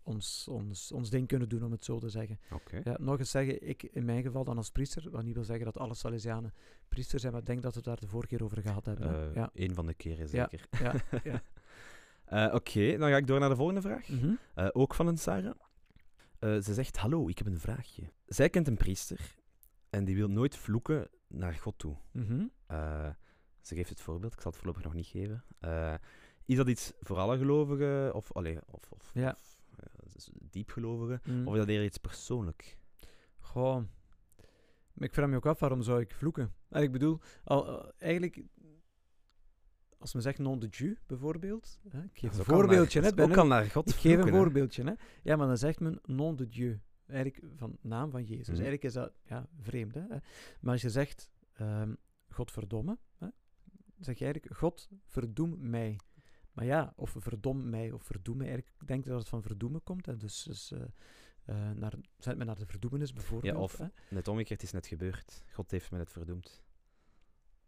ons, 0.05 0.47
ons, 0.47 0.91
ons 0.91 1.09
ding 1.09 1.27
kunnen 1.27 1.49
doen, 1.49 1.63
om 1.63 1.71
het 1.71 1.83
zo 1.85 1.99
te 1.99 2.09
zeggen. 2.09 2.39
Ja, 2.83 2.95
nog 2.99 3.19
eens 3.19 3.31
zeggen, 3.31 3.67
ik 3.67 3.83
in 3.83 4.05
mijn 4.05 4.23
geval 4.23 4.43
dan 4.43 4.57
als 4.57 4.69
priester, 4.69 5.09
wat 5.09 5.23
niet 5.23 5.33
wil 5.33 5.43
zeggen 5.43 5.65
dat 5.65 5.77
alle 5.77 5.93
Salesianen 5.95 6.53
priester 6.87 7.19
zijn, 7.19 7.31
maar 7.31 7.41
ik 7.41 7.47
denk 7.47 7.61
dat 7.61 7.71
we 7.71 7.77
het 7.77 7.87
daar 7.87 7.99
de 7.99 8.07
vorige 8.07 8.27
keer 8.35 8.43
over 8.43 8.61
gehad 8.61 8.85
hebben. 8.85 9.07
hè. 9.09 9.27
Eh, 9.29 9.35
ja. 9.35 9.49
Een 9.53 9.73
van 9.73 9.85
de 9.85 9.93
keren 9.93 10.27
zeker. 10.29 10.67
ja, 10.81 10.93
ja. 11.23 11.41
Eh, 12.25 12.53
Oké, 12.53 12.97
dan 12.97 13.09
ga 13.09 13.17
ik 13.17 13.27
door 13.27 13.39
naar 13.39 13.49
de 13.49 13.55
volgende 13.55 13.81
vraag. 13.81 14.07
Mhm. 14.09 14.33
Eh, 14.55 14.67
ook 14.71 14.93
van 14.93 15.07
een 15.07 15.17
Sarah. 15.17 15.55
Ze 16.39 16.73
zegt, 16.73 16.97
hallo, 16.97 17.27
ik 17.27 17.37
heb 17.37 17.47
een 17.47 17.59
vraagje. 17.59 18.11
Zij 18.25 18.49
kent 18.49 18.67
een 18.67 18.77
priester 18.77 19.35
en 19.89 20.05
die 20.05 20.15
wil 20.15 20.27
nooit 20.29 20.57
vloeken 20.57 21.09
naar 21.27 21.53
God 21.53 21.77
toe. 21.77 21.95
Mhm. 22.11 22.45
Ze 23.61 23.75
geeft 23.75 23.89
het 23.89 24.01
voorbeeld, 24.01 24.33
ik 24.33 24.41
zal 24.41 24.51
het 24.51 24.59
voorlopig 24.59 24.83
nog 24.83 24.93
niet 24.93 25.07
geven. 25.07 25.43
Is 26.45 26.55
dat 26.55 26.67
iets 26.67 26.93
voor 26.99 27.17
alle 27.17 27.37
gelovigen, 27.37 28.13
of, 28.13 28.31
allee, 28.33 28.59
of, 28.65 28.91
of, 28.91 29.11
Ja. 29.13 29.37
of 29.39 29.54
diepgelovigen, 30.49 31.21
Mm. 31.25 31.47
of 31.47 31.53
is 31.53 31.59
dat 31.59 31.69
eerder 31.69 31.85
iets 31.85 31.97
persoonlijk? 31.97 32.77
Goh. 33.37 33.83
Ik 34.97 35.13
vraag 35.13 35.29
me 35.29 35.35
ook 35.35 35.45
af, 35.45 35.59
waarom 35.59 35.81
zou 35.81 36.01
ik 36.01 36.11
vloeken? 36.13 36.53
En 36.69 36.83
ik 36.83 36.91
bedoel, 36.91 37.19
al, 37.43 37.91
eigenlijk, 37.97 38.43
als 39.97 40.13
men 40.13 40.21
zegt 40.21 40.39
non 40.39 40.59
de 40.59 40.69
Dieu, 40.69 40.97
bijvoorbeeld. 41.05 41.79
Hè? 41.89 42.03
Ik 42.03 42.09
geef 42.19 42.37
een 42.37 42.45
voorbeeldje, 42.45 42.99
hè? 42.99 43.05
is 43.07 43.13
ben 43.13 43.25
ook 43.25 43.31
nu- 43.31 43.37
al 43.37 43.47
naar 43.47 43.65
God 43.65 43.89
ik 43.89 43.95
geef 43.95 44.17
een 44.17 44.25
hè. 44.25 44.31
voorbeeldje, 44.31 44.83
hè? 44.83 44.93
Ja, 45.23 45.35
maar 45.35 45.47
dan 45.47 45.57
zegt 45.57 45.79
men 45.79 45.99
non 46.03 46.35
de 46.35 46.47
Dieu. 46.47 46.79
Eigenlijk 47.07 47.53
van 47.55 47.77
naam 47.81 48.11
van 48.11 48.23
Jezus. 48.23 48.45
Mhm. 48.47 48.53
Eigenlijk 48.53 48.83
is 48.83 48.93
dat 48.93 49.13
ja, 49.25 49.47
vreemd, 49.59 49.93
hè? 49.93 50.07
Maar 50.61 50.71
als 50.73 50.81
je 50.81 50.89
zegt, 50.89 51.29
ehm 51.53 51.93
God 52.29 52.51
verdomme, 52.51 52.97
hè? 53.17 53.27
zeg 53.99 54.17
je 54.17 54.23
eigenlijk, 54.25 54.55
God 54.57 54.89
verdoem 55.05 55.69
mij. 55.69 55.99
Maar 56.55 56.65
ja, 56.65 56.93
of 56.95 57.15
verdom 57.17 57.69
mij, 57.69 57.91
of 57.91 58.03
verdoem 58.03 58.37
mij. 58.37 58.47
Eigenlijk 58.47 58.77
denk 58.85 59.03
ik 59.03 59.09
dat 59.09 59.19
het 59.19 59.29
van 59.29 59.41
verdoemen 59.41 59.83
komt. 59.83 60.05
Hè? 60.05 60.17
Dus, 60.17 60.43
dus 60.43 60.71
eh, 60.71 60.81
eh, 61.45 61.75
naar, 61.75 61.93
zet 62.17 62.37
men 62.37 62.45
naar 62.45 62.55
de 62.57 62.65
verdoemenis 62.65 63.13
bijvoorbeeld. 63.13 63.55
of- 63.57 63.77
hè? 63.77 63.85
Net 64.09 64.27
omgekeerd 64.27 64.63
is 64.63 64.71
net 64.71 64.87
gebeurd. 64.87 65.43
God 65.53 65.71
heeft 65.71 65.89
mij 65.91 65.99
net 65.99 66.11
verdoemd. 66.11 66.63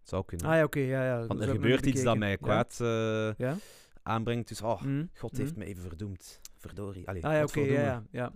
Zou 0.02 0.26
kunnen. 0.26 0.48
Ah 0.48 0.56
ja, 0.56 0.64
oké, 0.64 0.80
ja, 0.80 1.06
ja. 1.06 1.26
Want 1.26 1.40
er 1.42 1.48
ik 1.48 1.54
gebeurt 1.54 1.86
iets 1.86 2.04
dat 2.04 2.18
mij. 2.18 2.30
Ja? 2.30 2.36
kwaad 2.36 2.80
eh, 2.82 3.34
Ja? 3.48 3.56
aanbrengt, 4.04 4.48
dus 4.48 4.62
oh, 4.62 4.82
Mm, 4.82 5.10
God 5.14 5.38
heeft 5.38 5.54
mm. 5.54 5.60
me 5.60 5.66
even 5.66 5.82
verdoemd. 5.84 6.42
Verdorie. 6.56 7.08
Allee, 7.08 7.26
Ah 7.26 7.34
ja, 7.34 7.44
oké, 7.44 7.60
ja, 7.60 7.82
ja, 7.82 8.04
ja. 8.12 8.34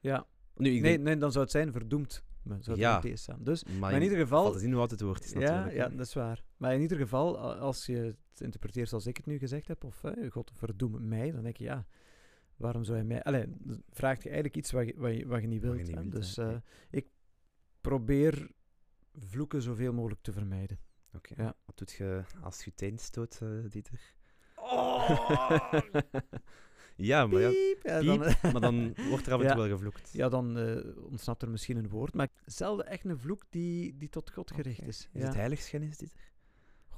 ja. 0.00 0.26
Nu, 0.56 0.70
ik 0.70 0.72
Nee, 0.82 0.92
denk, 0.92 1.02
nee, 1.04 1.16
dan 1.16 1.30
zou 1.32 1.44
het 1.44 1.52
zijn 1.52 1.72
verdoemd. 1.72 2.24
Maar 2.42 2.62
zou 2.62 2.78
Ja. 2.78 3.00
niet 3.02 3.18
staan. 3.18 3.38
Dus, 3.42 3.64
maar, 3.64 3.74
maar 3.78 3.92
in 3.92 4.02
ieder 4.02 4.18
geval... 4.18 4.52
het 4.54 4.62
in 4.62 4.70
hoe 4.70 4.80
oud 4.80 4.90
het 4.90 5.00
woord 5.00 5.24
is 5.24 5.30
Ja, 5.32 5.38
natuurlijk. 5.38 5.74
ja, 5.74 5.88
hè. 5.88 5.96
dat 5.96 6.06
is 6.06 6.14
waar. 6.14 6.42
Maar 6.56 6.74
in 6.74 6.80
ieder 6.80 6.96
geval, 6.98 7.38
als 7.38 7.86
je 7.86 8.16
interpreteert 8.40 8.88
zoals 8.88 9.06
ik 9.06 9.16
het 9.16 9.26
nu 9.26 9.38
gezegd 9.38 9.68
heb, 9.68 9.84
of 9.84 10.04
eh, 10.04 10.30
God 10.30 10.50
verdoem 10.54 11.08
mij, 11.08 11.30
dan 11.32 11.42
denk 11.42 11.56
je, 11.56 11.64
ja, 11.64 11.86
waarom 12.56 12.84
zou 12.84 12.98
je 12.98 13.04
mij... 13.04 13.22
Allee, 13.22 13.44
dan 13.48 13.82
vraagt 13.90 14.22
je 14.22 14.28
eigenlijk 14.28 14.56
iets 14.56 14.70
wat 14.72 14.86
je, 14.86 14.94
wat 14.96 15.14
je, 15.16 15.26
wat 15.26 15.40
je 15.40 15.46
niet 15.46 15.62
wilt. 15.62 15.76
je 15.76 15.82
niet 15.82 15.94
hè. 15.94 16.00
wilt, 16.00 16.12
dus 16.12 16.36
eh, 16.38 16.56
ik 16.90 17.06
probeer 17.80 18.50
vloeken 19.18 19.62
zoveel 19.62 19.92
mogelijk 19.92 20.22
te 20.22 20.32
vermijden. 20.32 20.78
Oké. 21.14 21.42
Ja. 21.42 21.56
Wat 21.64 21.78
doet 21.78 21.92
je 21.92 22.22
als 22.42 22.64
je 22.64 22.74
teen 22.74 22.98
stoot, 22.98 23.38
eh, 23.42 23.48
Dieter? 23.68 24.14
Oh! 24.54 25.72
ja, 26.96 27.26
maar 27.26 27.40
ja, 27.40 27.48
Piep! 27.48 27.82
Ja, 27.82 27.98
piep, 27.98 28.06
dan, 28.42 28.52
maar 28.52 28.60
dan 28.60 28.94
wordt 29.08 29.26
er 29.26 29.32
af 29.32 29.40
en 29.40 29.46
toe 29.52 29.56
Ja. 29.56 29.56
wel 29.56 29.68
gevloekt. 29.68 30.12
ja, 30.12 30.28
dan 30.28 30.58
eh, 30.58 31.04
ontsnapt 31.04 31.42
er 31.42 31.50
misschien 31.50 31.76
een 31.76 31.88
woord, 31.88 32.14
maar 32.14 32.28
zelden 32.44 32.86
echt 32.86 33.04
een 33.04 33.18
vloek 33.18 33.42
die, 33.50 33.96
die 33.96 34.08
tot 34.08 34.30
God 34.30 34.50
gericht 34.52 34.82
is. 34.86 35.08
Is 35.12 35.22
het 35.22 35.34
heiligschennis, 35.34 35.96
Dieter? 35.96 36.32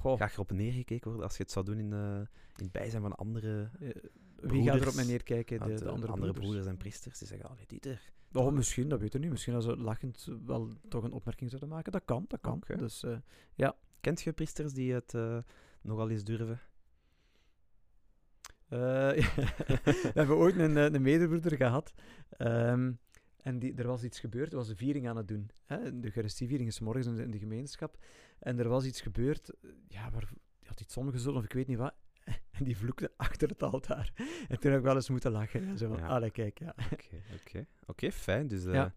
Goh, 0.07 0.17
Ga 0.17 0.25
je 0.25 0.31
erop 0.33 0.51
neergekeken 0.51 1.07
worden 1.07 1.27
als 1.27 1.37
je 1.37 1.43
het 1.43 1.51
zou 1.51 1.65
doen 1.65 1.77
in, 1.79 1.93
eh, 1.93 2.15
in 2.55 2.63
het 2.63 2.71
bijzijn 2.71 3.01
van 3.01 3.15
andere, 3.15 3.69
wie 3.79 3.93
gaat 4.39 4.49
er 4.49 4.53
op 4.53 4.63
broeders? 4.63 4.95
mij 4.95 5.05
neerkijken? 5.05 5.59
De, 5.59 5.65
want, 5.65 5.79
de 5.79 5.85
eh, 5.85 6.11
andere, 6.11 6.33
broeders. 6.33 6.65
en 6.65 6.77
priesters? 6.77 7.19
Die 7.19 7.27
zeggen, 7.27 7.49
allee, 7.49 7.65
Dieter. 7.67 8.11
Oh, 8.33 8.51
misschien, 8.51 8.89
dat 8.89 8.99
weet 8.99 9.13
ik 9.13 9.21
niet. 9.21 9.29
Misschien 9.29 9.53
als 9.53 9.65
ze 9.65 9.77
lachend 9.77 10.27
wel 10.45 10.69
toch 10.89 11.03
een 11.03 11.11
opmerking 11.11 11.49
zouden 11.49 11.69
maken. 11.69 11.91
Dat 11.91 12.05
kan, 12.05 12.25
dat 12.27 12.39
kan. 12.41 12.63
Dus 12.77 13.03
eh, 13.55 13.69
Kent 14.01 14.21
je 14.21 14.33
priesters 14.33 14.73
die 14.73 14.93
het 14.93 15.13
nogal 15.81 16.09
eens 16.09 16.23
durven? 16.23 16.59
we 18.67 20.11
hebben 20.13 20.35
ooit 20.35 20.57
een, 20.57 20.75
een 20.75 21.01
medebroeder 21.01 21.55
gehad. 21.55 21.93
ehm, 22.29 22.91
en 23.41 23.59
die, 23.59 23.75
er 23.75 23.87
was 23.87 24.03
iets 24.03 24.19
gebeurd, 24.19 24.51
er 24.51 24.57
was 24.57 24.69
een 24.69 24.75
viering 24.77 25.07
aan 25.07 25.17
het 25.17 25.27
doen. 25.27 25.49
Hè? 25.65 25.99
De 25.99 26.05
Eucharistieviering 26.05 26.69
is 26.69 26.79
morgens 26.79 27.07
in 27.07 27.15
de, 27.15 27.23
in 27.23 27.31
de 27.31 27.39
gemeenschap. 27.39 27.97
En 28.39 28.59
er 28.59 28.67
was 28.67 28.85
iets 28.85 29.01
gebeurd, 29.01 29.51
ja, 29.87 30.11
waar, 30.11 30.27
die 30.59 30.67
had 30.67 30.79
iets 30.81 30.97
omgezult 30.97 31.35
of 31.35 31.43
ik 31.43 31.53
weet 31.53 31.67
niet 31.67 31.77
wat. 31.77 31.93
En 32.51 32.63
die 32.63 32.77
vloekte 32.77 33.11
achter 33.17 33.49
het 33.49 33.63
altaar. 33.63 34.11
En 34.47 34.59
toen 34.59 34.71
heb 34.71 34.79
ik 34.79 34.85
wel 34.85 34.95
eens 34.95 35.09
moeten 35.09 35.31
lachen. 35.31 35.65
Ja, 35.65 35.75
zo 35.75 35.87
van, 35.87 35.97
Ja. 35.97 36.07
allee, 36.07 36.31
kijk, 36.31 36.59
ja. 36.59 36.75
Oké, 37.33 37.65
oké. 37.85 38.11
Fijn. 38.11 38.47
Dus 38.47 38.65
eh, 38.65 38.73
Ja. 38.73 38.93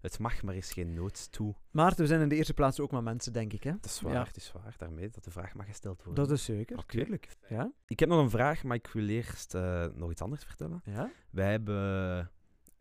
het 0.00 0.18
mag, 0.18 0.42
maar 0.42 0.54
is 0.54 0.72
geen 0.72 0.92
nood 0.94 1.32
toe. 1.32 1.54
Maar 1.70 1.92
we 1.96 2.06
zijn 2.06 2.20
in 2.20 2.28
de 2.28 2.34
eerste 2.34 2.54
plaats 2.54 2.80
ook 2.80 2.90
maar 2.90 3.02
mensen, 3.02 3.32
denk 3.32 3.52
ik. 3.52 3.62
Hè? 3.62 3.70
Dat 3.70 3.84
is 3.84 4.00
waar, 4.00 4.12
Ja. 4.12 4.22
het 4.24 4.36
is 4.36 4.52
waar. 4.52 4.74
Daarmee 4.78 5.08
dat 5.08 5.24
de 5.24 5.30
vraag 5.30 5.54
mag 5.54 5.66
gesteld 5.66 6.02
worden. 6.04 6.24
Dat 6.24 6.32
is 6.32 6.44
zeker, 6.44 6.86
tuurlijk. 6.86 7.28
Ja? 7.48 7.72
Ik 7.86 8.00
heb 8.00 8.08
nog 8.08 8.20
een 8.22 8.30
vraag, 8.30 8.62
maar 8.62 8.76
ik 8.76 8.86
wil 8.86 9.08
eerst 9.08 9.54
eh, 9.54 9.86
nog 9.94 10.10
iets 10.10 10.22
anders 10.22 10.44
vertellen. 10.44 10.80
Ja? 10.84 11.10
Wij 11.30 11.50
hebben 11.50 12.30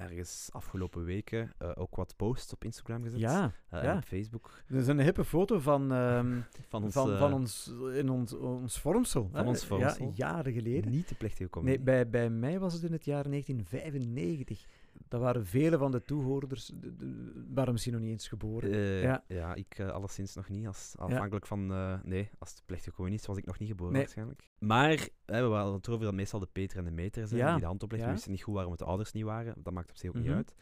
ergens 0.01 0.49
afgelopen 0.51 1.03
weken 1.03 1.51
eh, 1.57 1.71
ook 1.75 1.95
wat 1.95 2.13
posts 2.15 2.53
op 2.53 2.63
Instagram 2.63 3.03
gezet. 3.03 3.19
Ja. 3.19 3.51
eh, 3.69 3.79
en 3.79 3.85
ja. 3.85 3.95
op 3.97 4.03
Facebook. 4.03 4.51
Er 4.67 4.75
is 4.75 4.87
een 4.87 4.99
hippe 4.99 5.25
foto 5.25 5.59
van, 5.59 5.91
ehm, 5.93 6.39
Van 6.69 6.83
ons, 6.83 6.93
van, 6.93 7.11
eh, 7.11 7.19
van 7.19 7.33
ons, 7.33 7.73
in 7.93 8.09
ons, 8.09 8.33
ons 8.33 8.79
vormsel. 8.79 9.29
van 9.31 9.41
hè? 9.43 9.47
ons 9.47 9.65
vormsel. 9.65 10.05
Ja, 10.05 10.11
jaren 10.15 10.53
geleden. 10.53 10.91
Niet 10.91 11.09
de 11.09 11.15
plechtige 11.15 11.41
Nee, 11.43 11.49
comedie. 11.51 11.79
bij, 11.79 12.09
bij 12.09 12.29
mij 12.29 12.59
was 12.59 12.73
het 12.73 12.83
in 12.83 12.91
het 12.91 13.05
jaar 13.05 13.29
1995. 13.29 14.65
Dat 15.07 15.21
waren 15.21 15.45
vele 15.45 15.77
van 15.77 15.91
de 15.91 16.01
toehoorders, 16.03 16.65
de- 16.65 16.95
de- 16.95 17.45
waren 17.53 17.71
misschien 17.71 17.93
nog 17.93 18.01
niet 18.01 18.11
eens 18.11 18.27
geboren. 18.27 18.69
Ja. 19.01 19.23
ja. 19.27 19.55
ik 19.55 19.77
eh, 19.77 19.89
alleszins 19.89 20.35
nog 20.35 20.49
niet. 20.49 20.67
Als, 20.67 20.93
afhankelijk 20.97 21.47
van... 21.47 21.71
eh, 21.73 21.93
nee, 22.03 22.29
als 22.39 22.55
de 22.55 22.61
plechtige 22.65 22.95
communist 22.95 23.25
was 23.25 23.37
ik 23.37 23.45
nog 23.45 23.59
niet 23.59 23.69
geboren 23.69 23.93
Nee. 23.93 24.01
waarschijnlijk. 24.01 24.49
Maar 24.59 25.07
hè, 25.25 25.47
we 25.49 25.55
hadden 25.55 25.73
het 25.73 25.87
erover 25.87 26.05
dat 26.05 26.13
meestal 26.13 26.39
de 26.39 26.47
Peter 26.51 26.77
en 26.77 26.83
de 26.85 26.91
Meter 26.91 27.27
zijn 27.27 27.39
Ja. 27.39 27.51
die 27.51 27.59
de 27.59 27.65
hand 27.65 27.83
opleggen. 27.83 28.07
Ja. 28.07 28.13
We 28.13 28.19
wisten 28.19 28.31
niet 28.35 28.43
goed 28.43 28.53
waarom 28.53 28.71
het 28.71 28.81
de 28.81 28.87
ouders 28.87 29.11
niet 29.11 29.23
waren. 29.23 29.53
Dat 29.57 29.73
maakt 29.73 29.90
op 29.91 29.97
zich 29.97 30.09
ook 30.09 30.15
Mhm. 30.15 30.23
niet 30.23 30.33
uit. 30.35 30.53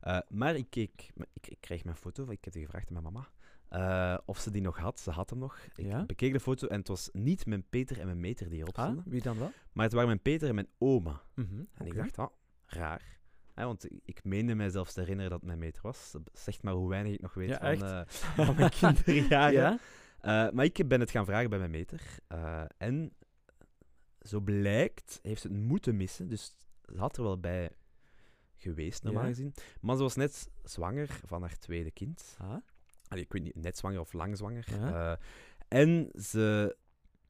Eh, 0.00 0.18
maar 0.28 0.56
ik, 0.56 0.66
keek, 0.70 1.10
ik, 1.32 1.46
ik 1.48 1.60
kreeg 1.60 1.84
mijn 1.84 1.96
foto. 1.96 2.30
Ik 2.30 2.44
heb 2.44 2.52
die 2.52 2.64
gevraagd 2.64 2.86
aan 2.86 3.02
mijn 3.02 3.04
mama. 3.14 3.28
eh, 3.68 4.18
of 4.24 4.38
ze 4.38 4.50
die 4.50 4.62
nog 4.62 4.78
had. 4.78 5.00
Ze 5.00 5.10
had 5.10 5.30
hem 5.30 5.38
nog. 5.38 5.58
Ik 5.58 5.84
Ja. 5.86 6.04
bekeek 6.04 6.32
de 6.32 6.40
foto 6.40 6.66
en 6.66 6.78
het 6.78 6.88
was 6.88 7.08
niet 7.12 7.46
mijn 7.46 7.64
Peter 7.68 7.98
en 8.00 8.06
mijn 8.06 8.20
Meter 8.20 8.48
die 8.48 8.60
erop 8.60 8.78
Ah, 8.78 8.84
stonden. 8.84 9.04
wie 9.06 9.22
dan 9.22 9.38
wel? 9.38 9.52
Maar 9.72 9.84
het 9.84 9.92
waren 9.92 10.08
mijn 10.08 10.22
Peter 10.22 10.48
en 10.48 10.54
mijn 10.54 10.68
oma. 10.78 11.22
Mhm, 11.34 11.64
En 11.74 11.86
ik 11.86 11.94
dacht, 11.94 12.18
ah, 12.18 12.30
raar. 12.66 13.18
Want 13.54 13.86
ik- 14.04 14.24
meende 14.24 14.54
mijzelf 14.54 14.92
te 14.92 15.00
herinneren 15.00 15.30
dat 15.30 15.38
het 15.40 15.48
mijn 15.48 15.60
meter 15.60 15.82
was. 15.82 16.14
Zegt 16.32 16.62
maar 16.62 16.72
hoe 16.74 16.88
weinig 16.88 17.12
ik 17.12 17.20
nog 17.20 17.34
weet 17.34 17.48
Ja, 17.48 17.76
van, 17.76 17.88
eh, 17.88 18.00
van 18.46 18.54
mijn 18.56 18.70
kinderjaren. 18.70 19.78
Ja? 20.22 20.50
Maar 20.54 20.64
ik 20.64 20.88
ben 20.88 21.00
het 21.00 21.10
gaan 21.10 21.24
vragen 21.24 21.50
bij 21.50 21.58
mijn 21.58 21.70
meter. 21.70 22.02
En 22.78 23.12
zo 24.22 24.40
blijkt, 24.40 25.18
heeft 25.22 25.40
ze 25.40 25.48
het 25.48 25.56
moeten 25.56 25.96
missen. 25.96 26.28
Dus 26.28 26.56
ze 26.84 26.96
had 26.98 27.16
er 27.16 27.22
wel 27.22 27.40
bij 27.40 27.70
geweest, 28.58 29.02
normaal 29.02 29.22
Ja. 29.22 29.28
gezien. 29.28 29.54
Maar 29.80 29.96
ze 29.96 30.02
was 30.02 30.16
net 30.16 30.48
zwanger 30.64 31.20
van 31.24 31.40
haar 31.42 31.58
tweede 31.58 31.90
kind. 31.90 32.36
Ah, 32.40 32.56
Allee, 33.08 33.24
ik 33.24 33.32
weet 33.32 33.42
niet, 33.42 33.54
net 33.54 33.78
zwanger 33.78 34.00
of 34.00 34.12
lang 34.12 34.36
zwanger. 34.36 34.66
Ja. 34.70 35.12
Eh, 35.12 35.16
en 35.68 36.10
ze, 36.22 36.76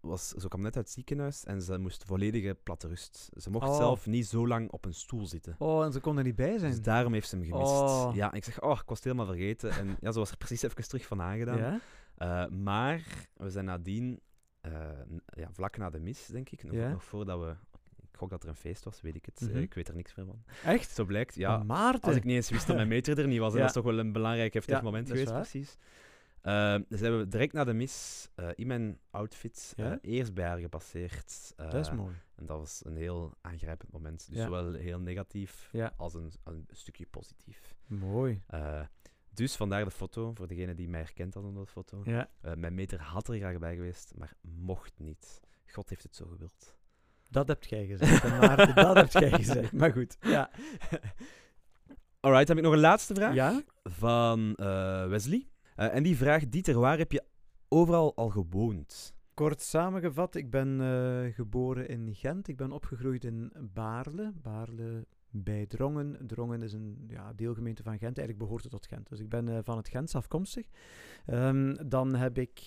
was, 0.01 0.29
ze 0.29 0.49
kwam 0.49 0.63
net 0.63 0.77
uit 0.77 0.85
het 0.85 0.95
ziekenhuis 0.95 1.45
en 1.45 1.63
ze 1.63 1.79
moest 1.79 2.05
volledige 2.05 2.57
platte 2.63 2.89
rust. 2.89 3.29
Ze 3.37 3.51
mocht 3.51 3.69
Oh. 3.69 3.77
zelf 3.77 4.07
niet 4.07 4.27
zo 4.27 4.47
lang 4.47 4.71
op 4.71 4.85
een 4.85 4.95
stoel 4.95 5.27
zitten. 5.27 5.55
Oh, 5.59 5.85
en 5.85 5.93
ze 5.93 6.01
kon 6.01 6.17
er 6.19 6.25
niet 6.25 6.37
bij 6.37 6.59
zijn. 6.59 6.71
Dus 6.71 6.83
daarom 6.83 7.13
heeft 7.13 7.29
ze 7.29 7.37
hem 7.37 7.45
gemist. 7.45 7.71
Oh. 7.73 8.11
Ja, 8.15 8.33
ik 8.33 8.45
zeg, 8.45 8.63
oh, 8.63 8.79
ik 8.81 8.89
was 8.89 8.97
het 8.97 9.05
helemaal 9.05 9.27
vergeten. 9.27 9.71
En 9.71 9.97
ja, 10.01 10.13
ze 10.13 10.19
was 10.19 10.31
er 10.31 10.37
precies 10.37 10.63
even 10.63 10.89
terug 10.89 11.07
van 11.07 11.21
aangedaan. 11.23 11.59
Ja? 11.59 11.81
Eh, 12.15 12.51
maar 12.51 13.27
we 13.35 13.51
zijn 13.51 13.65
nadien, 13.65 14.21
eh, 14.61 14.73
ja, 15.27 15.49
vlak 15.53 15.77
na 15.77 15.91
de 15.91 16.01
mis, 16.01 16.27
denk 16.27 16.51
ik, 16.51 16.63
nog, 16.63 16.91
nog 16.91 17.05
voordat 17.05 17.41
we... 17.41 17.57
Gok 18.19 18.31
dat 18.31 18.43
er 18.43 18.49
een 18.49 18.55
feest 18.57 18.85
was, 18.85 19.01
weet 19.01 19.15
ik 19.17 19.25
het. 19.27 19.41
Mhm. 19.41 19.57
Eh, 19.57 19.61
ik 19.63 19.75
weet 19.75 19.89
er 19.89 19.95
niks 19.95 20.15
meer 20.15 20.27
van. 20.27 20.43
Echt? 20.65 20.91
Zo 20.91 21.05
blijkt, 21.05 21.35
ja. 21.35 21.57
Van 21.57 21.67
Maarten? 21.67 22.03
Als 22.03 22.17
ik 22.17 22.25
niet 22.25 22.35
eens 22.35 22.51
wist 22.51 22.67
dat 22.67 22.77
mijn 22.77 22.89
meter 22.89 23.19
er 23.19 23.27
niet 23.27 23.39
was, 23.39 23.53
en 23.53 23.59
Ja. 23.59 23.67
dat 23.67 23.77
is 23.77 23.83
toch 23.83 23.91
wel 23.93 23.99
een 23.99 24.13
belangrijk 24.13 24.55
heftig 24.55 24.83
moment 24.83 25.09
dat 25.09 25.17
geweest, 25.19 25.35
precies. 25.35 25.77
Eh, 26.41 26.77
dus 26.89 27.01
hebben 27.01 27.21
we 27.21 27.29
direct 27.29 27.53
na 27.53 27.65
de 27.65 27.73
mis 27.73 28.29
eh, 28.35 28.49
in 28.55 28.67
mijn 28.67 28.99
outfit 29.11 29.73
eh, 29.77 29.85
Ja? 29.85 29.99
eerst 30.03 30.35
bij 30.35 30.45
haar 30.47 30.59
gepasseerd. 30.59 31.53
Dat 31.57 31.75
is 31.75 31.91
mooi. 31.91 32.15
en 32.35 32.47
dat 32.47 32.59
was 32.59 32.81
een 32.85 32.97
heel 32.97 33.35
aangrijpend 33.41 33.93
moment. 33.93 34.27
Dus 34.29 34.37
Ja. 34.37 34.45
zowel 34.45 34.73
heel 34.73 35.01
negatief 35.01 35.69
Ja. 35.73 35.93
als 35.97 36.15
een, 36.15 36.33
een 36.45 36.67
stukje 36.71 37.07
positief. 37.07 37.75
Mooi. 37.87 38.43
Dus 39.31 39.57
vandaar 39.57 39.85
de 39.85 39.91
foto, 39.91 40.33
voor 40.35 40.47
degene 40.49 40.75
die 40.75 40.89
mij 40.89 41.01
herkent 41.01 41.37
als 41.37 41.45
onder 41.45 41.65
de 41.65 41.71
foto. 41.71 42.03
Mijn 42.55 42.75
meter 42.75 43.01
had 43.01 43.29
er 43.29 43.37
graag 43.37 43.59
bij 43.59 43.75
geweest, 43.75 44.13
maar 44.17 44.33
mocht 44.41 44.93
niet. 44.99 45.41
God 45.67 45.89
heeft 45.89 46.03
het 46.03 46.17
zo 46.17 46.27
gewild. 46.27 46.77
Dat 47.31 47.49
hebt 47.49 47.69
jij 47.69 47.87
gezegd, 47.87 48.23
Maarten. 48.41 48.75
dat 48.75 48.97
hebt 48.97 49.13
jij 49.13 49.31
gezegd. 49.43 49.73
Maar 49.73 49.93
goed. 49.93 50.17
Ja. 50.21 50.51
Alright, 52.21 52.49
heb 52.49 52.57
ik 52.57 52.63
nog 52.63 52.73
een 52.73 52.79
laatste 52.81 53.15
vraag 53.15 53.35
Ja? 53.35 53.63
van 53.83 54.55
eh, 54.55 55.07
Wesley. 55.07 55.49
Eh, 55.77 55.95
en 55.95 56.03
die 56.03 56.17
vraagt, 56.17 56.53
Dieter, 56.53 56.79
waar 56.79 56.99
heb 56.99 57.13
je 57.13 57.25
overal 57.69 58.17
al 58.17 58.29
gewoond? 58.29 59.15
Kort 59.35 59.63
samengevat, 59.63 60.35
ik 60.35 60.51
ben 60.51 60.81
eh, 60.81 61.35
geboren 61.35 61.89
in 61.89 62.15
Gent. 62.15 62.49
Ik 62.49 62.57
ben 62.57 62.73
opgegroeid 62.73 63.25
in 63.25 63.53
Baarle. 63.73 64.33
Baarle 64.43 65.07
bij 65.31 65.67
Drongen. 65.67 66.17
Drongen 66.27 66.63
is 66.63 66.73
een 66.73 67.05
ja, 67.09 67.33
deelgemeente 67.33 67.83
van 67.83 67.93
Gent. 67.99 68.19
Eigenlijk 68.19 68.39
behoort 68.39 68.63
het 68.63 68.73
tot 68.73 68.87
Gent. 68.87 69.09
Dus 69.09 69.21
ik 69.21 69.29
ben 69.29 69.49
eh, 69.49 69.59
van 69.63 69.77
het 69.77 69.89
Gens 69.89 70.15
afkomstig. 70.15 70.67
Ehm, 71.27 71.77
dan 71.89 72.15
heb 72.15 72.39
ik 72.39 72.61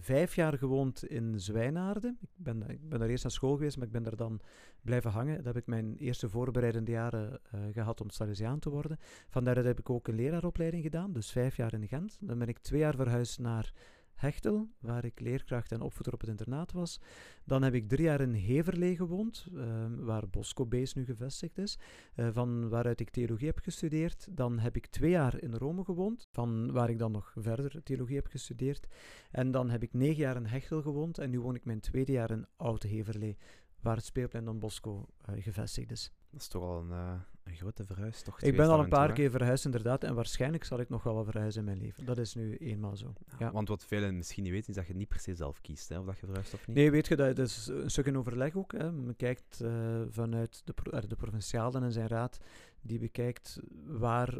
vijf 0.00 0.34
jaar 0.34 0.58
gewoond 0.58 1.04
in 1.04 1.40
Zwijnaarden. 1.40 2.18
Ik 2.20 2.28
ben, 2.36 2.70
ik 2.70 2.88
ben 2.88 2.98
daar 2.98 3.08
eerst 3.08 3.22
naar 3.22 3.32
school 3.32 3.54
geweest, 3.54 3.76
maar 3.76 3.86
ik 3.86 3.92
ben 3.92 4.02
daar 4.02 4.16
dan 4.16 4.40
blijven 4.82 5.10
hangen. 5.10 5.36
Daar 5.36 5.54
heb 5.54 5.62
ik 5.62 5.66
mijn 5.66 5.96
eerste 5.96 6.28
voorbereidende 6.28 6.90
jaren 6.90 7.40
eh, 7.50 7.60
gehad 7.72 8.00
om 8.00 8.10
Salesiaan 8.10 8.58
te 8.58 8.70
worden. 8.70 8.98
Vandaar 9.28 9.56
heb 9.56 9.78
ik 9.78 9.90
ook 9.90 10.08
een 10.08 10.14
leraaropleiding 10.14 10.82
gedaan, 10.82 11.12
dus 11.12 11.30
vijf 11.30 11.56
jaar 11.56 11.72
in 11.72 11.88
Gent. 11.88 12.16
Dan 12.20 12.38
ben 12.38 12.48
ik 12.48 12.58
twee 12.58 12.80
jaar 12.80 12.94
verhuisd 12.94 13.38
naar 13.38 13.72
Hechtel, 14.16 14.68
waar 14.78 15.04
ik 15.04 15.20
leerkracht 15.20 15.72
en 15.72 15.80
opvoeder 15.80 16.12
op 16.12 16.20
het 16.20 16.30
internaat 16.30 16.72
was. 16.72 17.00
Dan 17.44 17.62
heb 17.62 17.74
ik 17.74 17.88
drie 17.88 18.04
jaar 18.04 18.20
in 18.20 18.32
Heverlee 18.32 18.96
gewoond, 18.96 19.46
ehm, 19.54 19.96
waar 19.96 20.28
Bosco 20.28 20.66
Base 20.66 20.98
nu 20.98 21.04
gevestigd 21.04 21.58
is, 21.58 21.78
eh, 22.14 22.28
van 22.32 22.68
waaruit 22.68 23.00
ik 23.00 23.10
theologie 23.10 23.46
heb 23.46 23.58
gestudeerd. 23.58 24.26
Dan 24.30 24.58
heb 24.58 24.76
ik 24.76 24.86
twee 24.86 25.10
jaar 25.10 25.42
in 25.42 25.54
Rome 25.54 25.84
gewoond, 25.84 26.28
van 26.32 26.72
waar 26.72 26.90
ik 26.90 26.98
dan 26.98 27.12
nog 27.12 27.32
verder 27.36 27.82
theologie 27.82 28.16
heb 28.16 28.26
gestudeerd. 28.26 28.86
En 29.30 29.50
dan 29.50 29.70
heb 29.70 29.82
ik 29.82 29.92
negen 29.92 30.16
jaar 30.16 30.36
in 30.36 30.46
Hechtel 30.46 30.82
gewoond 30.82 31.18
en 31.18 31.30
nu 31.30 31.40
woon 31.40 31.54
ik 31.54 31.64
mijn 31.64 31.80
tweede 31.80 32.12
jaar 32.12 32.30
in 32.30 32.46
Oud-Heverlee, 32.56 33.36
waar 33.80 33.96
het 33.96 34.04
speelplein 34.04 34.44
Don 34.44 34.58
Bosco 34.58 35.06
eh, 35.24 35.42
gevestigd 35.42 35.90
is. 35.90 36.12
Dat 36.36 36.44
is 36.44 36.50
toch 36.50 36.62
al 36.62 36.80
een, 36.80 36.90
eh, 36.90 37.12
een 37.44 37.54
grote 37.56 37.84
verhuistocht. 37.84 38.42
Ik 38.42 38.56
ben 38.56 38.68
al 38.68 38.74
een 38.74 38.80
toe, 38.80 38.88
paar 38.88 39.12
keer 39.12 39.30
verhuisd 39.30 39.64
inderdaad 39.64 40.04
en 40.04 40.14
waarschijnlijk 40.14 40.64
zal 40.64 40.80
ik 40.80 40.88
nog 40.88 41.02
wel 41.02 41.14
wat 41.14 41.24
verhuizen 41.24 41.60
in 41.60 41.66
mijn 41.66 41.78
leven. 41.78 42.04
Dat 42.04 42.18
is 42.18 42.34
nu 42.34 42.56
eenmaal 42.56 42.96
zo. 42.96 43.12
Ja. 43.38 43.52
Want 43.52 43.68
wat 43.68 43.84
velen 43.84 44.16
misschien 44.16 44.42
niet 44.42 44.52
weten, 44.52 44.68
is 44.68 44.74
dat 44.74 44.86
je 44.86 44.94
niet 44.94 45.08
per 45.08 45.18
se 45.20 45.34
zelf 45.34 45.60
kiest, 45.60 45.88
hè, 45.88 45.98
of 45.98 46.06
dat 46.06 46.18
je 46.18 46.26
verhuist 46.26 46.54
of 46.54 46.66
niet. 46.66 46.76
Nee, 46.76 46.90
weet 46.90 47.06
je, 47.06 47.16
dat 47.16 47.38
is 47.38 47.66
een 47.66 47.90
stuk 47.90 48.06
in 48.06 48.16
overleg 48.18 48.56
ook. 48.56 48.72
Hè. 48.72 48.92
Men 48.92 49.16
kijkt 49.16 49.60
eh, 49.60 50.02
vanuit 50.08 50.62
de, 50.64 50.72
pro- 50.72 50.90
eh, 50.90 51.08
de 51.08 51.16
provincialen 51.16 51.82
en 51.82 51.92
zijn 51.92 52.08
raad, 52.08 52.38
die 52.80 52.98
bekijkt 52.98 53.60
waar 53.86 54.34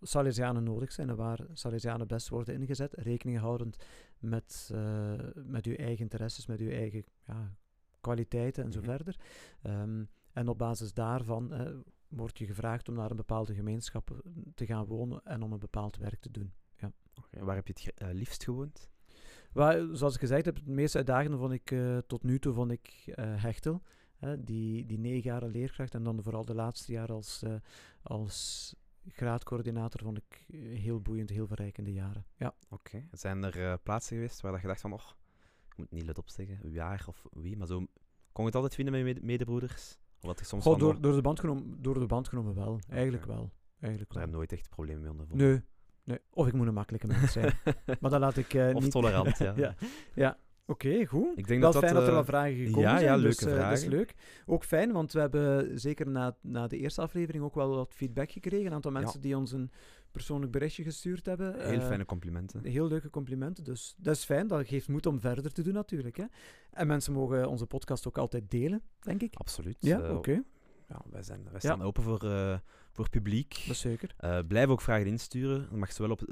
Salesianen 0.00 0.62
nodig 0.64 0.92
zijn 0.92 1.08
en 1.08 1.16
waar 1.16 1.40
Salesianen 1.52 2.06
best 2.06 2.28
worden 2.28 2.60
ingezet, 2.60 2.94
rekening 2.94 3.38
houdend 3.38 3.76
met, 4.18 4.70
eh, 4.72 5.12
met 5.34 5.66
uw 5.66 5.74
eigen 5.74 5.98
interesses, 6.02 6.46
met 6.46 6.60
uw 6.60 6.70
eigen 6.70 7.04
ja, 7.26 7.54
kwaliteiten 8.00 8.64
en 8.64 8.72
zo 8.72 8.80
Mhm. 8.80 8.88
verder. 8.90 9.16
Ehm, 9.62 10.02
en 10.38 10.48
op 10.48 10.58
basis 10.58 10.92
daarvan 10.92 11.52
eh, 11.52 11.74
wordt 12.08 12.38
je 12.38 12.46
gevraagd 12.46 12.88
om 12.88 12.94
naar 12.94 13.10
een 13.10 13.16
bepaalde 13.16 13.54
gemeenschap 13.54 14.10
eh, 14.10 14.16
te 14.54 14.66
gaan 14.66 14.84
wonen 14.84 15.20
en 15.24 15.42
om 15.42 15.52
een 15.52 15.58
bepaald 15.58 15.96
werk 15.96 16.20
te 16.20 16.30
doen. 16.30 16.52
Oké, 17.14 17.44
waar 17.44 17.54
heb 17.54 17.66
je 17.66 17.72
het 17.72 17.94
eh, 17.94 18.08
liefst 18.12 18.44
gewoond? 18.44 18.90
Waar, 19.52 19.96
zoals 19.96 20.14
ik 20.14 20.20
gezegd 20.20 20.44
heb, 20.44 20.54
het 20.54 20.66
meest 20.66 20.96
uitdagende 20.96 21.36
vond 21.36 21.52
ik 21.52 21.70
eh, 21.70 21.98
tot 21.98 22.22
nu 22.22 22.38
toe 22.38 22.52
vond 22.52 22.70
ik 22.70 23.12
Hechtel. 23.16 23.82
Die, 24.38 24.86
die 24.86 24.98
negen 24.98 25.30
jaren 25.30 25.50
leerkracht 25.50 25.94
en 25.94 26.02
dan 26.02 26.22
vooral 26.22 26.44
de 26.44 26.54
laatste 26.54 26.92
jaren 26.92 27.14
als, 27.14 27.42
als 28.02 28.74
graadcoördinator 29.06 30.00
vond 30.02 30.18
ik 30.18 30.44
heel 30.56 31.00
boeiend, 31.00 31.30
heel 31.30 31.46
verrijkende 31.46 31.92
jaren. 31.92 32.26
Ja. 32.36 32.54
Oké. 32.68 33.08
Zijn 33.12 33.44
er 33.44 33.78
plaatsen 33.78 34.16
geweest 34.16 34.40
waar 34.40 34.52
dat 34.52 34.60
je 34.60 34.66
dacht 34.66 34.80
van, 34.80 34.92
oh, 34.92 35.10
ik 35.68 35.76
moet 35.76 35.90
niet 35.90 36.04
let 36.04 36.18
op 36.18 36.28
zeggen, 36.28 36.58
wie 36.62 36.72
jaar 36.72 37.04
of 37.08 37.26
wie, 37.30 37.56
maar 37.56 37.66
zo... 37.66 37.76
Kon 38.32 38.44
je 38.44 38.44
het 38.44 38.54
altijd 38.54 38.74
vinden 38.74 38.94
met 38.94 39.02
je 39.02 39.14
mede- 39.14 39.26
medebroeders? 39.26 39.98
Wat 40.20 40.38
er 40.40 40.46
soms 40.46 40.62
Goh, 40.62 40.78
door, 40.78 41.00
door, 41.00 41.14
de 41.14 41.20
band 41.20 41.40
genomen, 41.40 41.76
door 41.82 41.98
de 41.98 42.06
band 42.06 42.28
genomen 42.28 42.54
wel. 42.54 42.80
Eigenlijk 42.88 43.24
wel. 43.24 43.50
Eigenlijk 43.80 44.12
daar 44.12 44.24
wel. 44.24 44.32
nooit 44.32 44.52
echt 44.52 44.68
problemen 44.68 45.02
mee 45.02 45.10
ondervonden. 45.10 45.48
Nee, 45.48 45.62
nee. 46.04 46.18
Of 46.30 46.46
ik 46.46 46.52
moet 46.52 46.66
een 46.66 46.74
makkelijke 46.74 47.06
mens 47.06 47.32
zijn. 47.32 47.54
maar 48.00 48.10
dat 48.10 48.20
laat 48.20 48.36
ik 48.36 48.54
eh, 48.54 48.74
Of 48.74 48.82
niet... 48.82 48.90
tolerant, 48.90 49.38
ja. 49.38 49.52
ja. 49.56 49.74
ja. 50.14 50.38
Oké, 50.66 51.06
goed. 51.06 51.38
Ik 51.38 51.46
denk 51.46 51.60
wel 51.60 51.72
dat 51.72 51.80
dat, 51.80 51.90
fijn 51.90 51.94
dat 51.94 52.02
er 52.02 52.08
eh, 52.08 52.14
wel 52.14 52.24
vragen 52.24 52.56
gekomen 52.56 52.80
ja, 52.80 52.98
zijn. 52.98 53.04
ja, 53.04 53.16
dus, 53.18 53.40
leuke 53.40 53.56
eh, 53.56 53.62
dat 53.62 53.72
is 53.72 53.80
vragen. 53.80 53.98
leuk. 53.98 54.14
Ook 54.46 54.64
fijn, 54.64 54.92
want 54.92 55.12
we 55.12 55.20
hebben 55.20 55.80
zeker 55.80 56.08
na, 56.08 56.36
na 56.40 56.66
de 56.66 56.76
eerste 56.76 57.00
aflevering 57.00 57.44
ook 57.44 57.54
wel 57.54 57.74
wat 57.74 57.94
feedback 57.94 58.30
gekregen. 58.30 58.66
Een 58.66 58.72
aantal 58.72 58.92
Ja. 58.92 58.98
mensen 58.98 59.20
die 59.20 59.36
ons 59.36 59.52
een 59.52 59.70
persoonlijk 60.12 60.52
berichtje 60.52 60.82
gestuurd 60.82 61.26
hebben. 61.26 61.54
Heel 61.68 61.80
Eh, 61.80 61.86
fijne 61.86 62.04
complimenten. 62.04 62.64
Heel 62.64 62.88
leuke 62.88 63.10
complimenten. 63.10 63.64
Dus 63.64 63.94
dat 63.98 64.16
is 64.16 64.24
fijn. 64.24 64.46
Dat 64.46 64.66
geeft 64.66 64.88
moed 64.88 65.06
om 65.06 65.20
verder 65.20 65.52
te 65.52 65.62
doen 65.62 65.72
natuurlijk. 65.74 66.16
Hè. 66.16 66.24
En 66.70 66.86
mensen 66.86 67.12
mogen 67.12 67.48
onze 67.48 67.66
podcast 67.66 68.06
ook 68.06 68.18
altijd 68.18 68.50
delen, 68.50 68.82
denk 69.00 69.22
ik. 69.22 69.34
Absoluut. 69.34 69.76
Ja, 69.80 70.00
Eh, 70.00 70.16
oké. 70.16 70.42
ja, 70.88 71.02
wij, 71.10 71.22
zijn, 71.22 71.46
wij 71.50 71.60
staan 71.60 71.82
open 71.82 72.02
voor, 72.02 72.30
eh, 72.30 72.58
voor 72.92 73.08
publiek. 73.10 73.64
Dat 73.66 73.76
zeker. 73.76 74.14
Eh, 74.16 74.38
blijf 74.48 74.68
ook 74.68 74.80
vragen 74.80 75.06
insturen. 75.06 75.60
Dat 75.60 75.78
mag 75.78 75.92
zowel 75.92 76.10
op, 76.12 76.22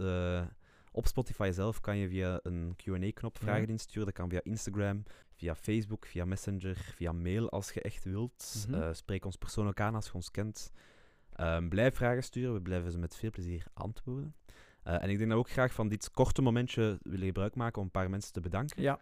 op 0.93 1.07
Spotify 1.07 1.51
zelf 1.53 1.81
kan 1.81 1.97
je 1.97 2.09
via 2.09 2.41
een 2.43 2.73
Q&A-knop 2.77 3.37
Ja. 3.37 3.43
vragen 3.43 3.69
insturen. 3.69 4.05
Dat 4.05 4.15
kan 4.15 4.29
via 4.29 4.41
Instagram, 4.43 5.03
via 5.35 5.55
Facebook, 5.55 6.07
via 6.07 6.25
Messenger, 6.25 6.77
via 6.95 7.13
mail 7.13 7.51
als 7.51 7.73
je 7.73 7.81
echt 7.83 8.05
wilt. 8.05 8.67
Mhm. 8.69 8.93
Spreek 8.95 9.25
ons 9.25 9.37
persoonlijk 9.37 9.81
aan 9.81 9.95
als 9.95 10.07
je 10.07 10.13
ons 10.15 10.31
kent. 10.31 10.73
Ehm, 11.37 11.69
blijf 11.69 11.95
vragen 11.97 12.23
sturen, 12.23 12.55
we 12.55 12.61
blijven 12.61 12.93
ze 12.93 12.99
met 12.99 13.17
veel 13.17 13.31
plezier 13.31 13.67
antwoorden. 13.75 14.35
Eh, 14.83 15.03
en 15.03 15.11
ik 15.11 15.19
denk 15.19 15.19
dat 15.19 15.29
we 15.29 15.35
ook 15.45 15.51
graag 15.51 15.73
van 15.73 15.89
dit 15.89 16.11
korte 16.11 16.43
momentje 16.43 16.99
willen 17.03 17.27
gebruik 17.27 17.55
maken 17.55 17.79
om 17.79 17.85
een 17.85 17.91
paar 17.91 18.11
mensen 18.11 18.33
te 18.33 18.41
bedanken. 18.41 18.83
Ja, 18.83 18.99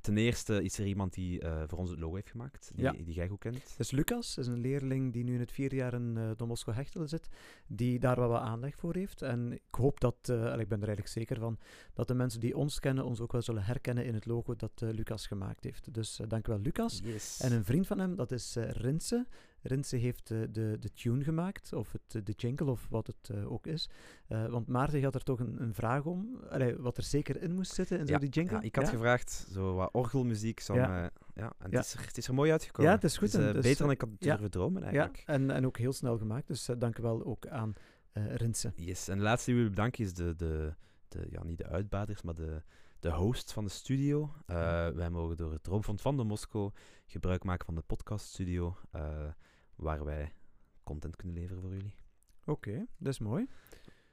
Ten 0.00 0.16
eerste 0.16 0.62
is 0.62 0.78
er 0.78 0.86
iemand 0.86 1.12
die 1.14 1.40
eh, 1.40 1.62
voor 1.66 1.78
ons 1.78 1.90
het 1.90 1.98
logo 1.98 2.14
heeft 2.14 2.30
gemaakt, 2.30 2.70
die, 2.74 2.84
Ja. 2.84 2.92
die 2.92 3.14
jij 3.14 3.28
goed 3.28 3.38
kent. 3.38 3.54
dat 3.68 3.78
is 3.78 3.90
Lucas, 3.90 4.38
is 4.38 4.46
een 4.46 4.58
leerling 4.60 5.12
die 5.12 5.24
nu 5.24 5.34
in 5.34 5.40
het 5.40 5.52
vierde 5.52 5.76
jaar 5.76 5.94
in 5.94 6.16
eh 6.16 6.30
Don 6.36 6.48
Bosco 6.48 6.72
Hechtelen 6.72 7.08
zit, 7.08 7.28
die 7.66 7.98
daar 7.98 8.16
wel 8.16 8.28
wat 8.28 8.40
aanleg 8.40 8.74
voor 8.76 8.94
heeft. 8.94 9.22
En 9.22 9.52
ik 9.52 9.62
hoop 9.70 10.00
dat, 10.00 10.16
en 10.28 10.60
ik 10.60 10.68
ben 10.68 10.80
er 10.80 10.86
eigenlijk 10.88 11.08
zeker 11.08 11.38
van, 11.38 11.58
dat 11.92 12.08
de 12.08 12.14
mensen 12.14 12.40
die 12.40 12.56
ons 12.56 12.80
kennen, 12.80 13.04
ons 13.04 13.20
ook 13.20 13.32
wel 13.32 13.42
zullen 13.42 13.64
herkennen 13.64 14.04
in 14.04 14.14
het 14.14 14.26
logo 14.26 14.56
dat 14.56 14.72
Lucas 14.80 15.26
gemaakt 15.26 15.64
heeft. 15.64 15.94
Dus 15.94 16.20
uh, 16.20 16.26
dankjewel 16.28 16.60
Lucas. 16.60 17.00
Yes. 17.04 17.40
En 17.40 17.52
een 17.52 17.64
vriend 17.64 17.86
van 17.86 17.98
hem, 17.98 18.16
dat 18.16 18.32
is 18.32 18.56
uh, 18.56 18.70
Rinse. 18.70 19.26
Rinse 19.66 19.96
heeft 19.96 20.30
uh, 20.30 20.38
de, 20.50 20.76
de 20.80 20.92
tune 20.92 21.24
gemaakt, 21.24 21.72
of 21.72 21.92
het, 21.92 22.26
de 22.26 22.32
jingle, 22.32 22.70
of 22.70 22.86
wat 22.90 23.06
het 23.06 23.28
uh, 23.34 23.52
ook 23.52 23.66
is. 23.66 23.88
Uh, 24.28 24.46
want 24.46 24.68
Maarten 24.68 25.02
had 25.02 25.14
er 25.14 25.22
toch 25.22 25.40
een, 25.40 25.62
een 25.62 25.74
vraag 25.74 26.04
om, 26.04 26.40
Allee, 26.50 26.76
wat 26.76 26.96
er 26.96 27.02
zeker 27.02 27.42
in 27.42 27.54
moest 27.54 27.72
zitten 27.72 27.98
in 27.98 28.06
ja, 28.06 28.12
zo 28.12 28.18
die 28.18 28.28
jingle. 28.28 28.56
Ja, 28.56 28.62
ik 28.62 28.74
had 28.74 28.84
ja? 28.84 28.90
gevraagd, 28.90 29.46
zo 29.52 29.74
wat 29.74 29.88
orgelmuziek. 29.92 30.60
Zou 30.60 30.78
Ja. 30.78 31.10
ja, 31.34 31.52
en 31.58 31.70
Ja. 31.70 31.76
Het, 31.76 31.86
is 31.86 31.94
er, 31.94 32.06
het 32.06 32.18
is 32.18 32.28
er 32.28 32.34
mooi 32.34 32.50
uitgekomen. 32.50 32.90
Ja, 32.90 32.96
het 32.96 33.04
is 33.04 33.16
goed, 33.16 33.32
Het 33.32 33.40
is, 33.40 33.46
en 33.46 33.48
eh, 33.48 33.54
dus, 33.54 33.62
beter 33.62 33.78
dan 33.78 33.88
eh, 33.88 33.94
ik 33.94 34.00
had 34.00 34.10
ja. 34.18 34.30
durven 34.30 34.50
dromen 34.50 34.82
Ja, 34.82 34.86
eigenlijk. 34.86 35.22
en, 35.26 35.50
en 35.50 35.66
ook 35.66 35.78
heel 35.78 35.92
snel 35.92 36.18
gemaakt, 36.18 36.46
dus 36.46 36.68
dank 36.78 36.96
wel 36.96 37.24
ook 37.24 37.46
aan 37.46 37.72
Rinse. 38.12 38.72
Yes. 38.76 39.08
En 39.08 39.16
de 39.16 39.22
laatste 39.22 39.52
die 39.52 39.62
we 39.62 39.68
bedanken 39.68 40.04
is 40.04 40.14
de, 40.14 40.36
de, 40.36 40.74
de, 41.08 41.26
ja, 41.30 41.44
niet 41.44 41.58
de 41.58 41.66
uitbaters, 41.66 42.22
maar 42.22 42.34
de, 42.34 42.62
de 43.04 43.10
host 43.10 43.52
van 43.52 43.64
de 43.64 43.70
studio. 43.70 44.34
Uh, 44.46 44.88
wij 44.88 45.10
mogen 45.10 45.36
door 45.36 45.52
het 45.52 45.62
Droomfonds 45.62 46.02
van 46.02 46.16
de 46.16 46.24
Moskou 46.24 46.70
gebruik 47.06 47.44
maken 47.44 47.64
van 47.64 47.74
de 47.74 47.82
podcaststudio, 47.86 48.76
uh, 48.96 49.02
waar 49.76 50.04
wij 50.04 50.32
content 50.82 51.16
kunnen 51.16 51.36
leveren 51.36 51.62
voor 51.62 51.74
jullie. 51.74 51.94
Oké, 52.40 52.68
okay, 52.68 52.86
dat 52.98 53.12
is 53.12 53.18
mooi. 53.18 53.46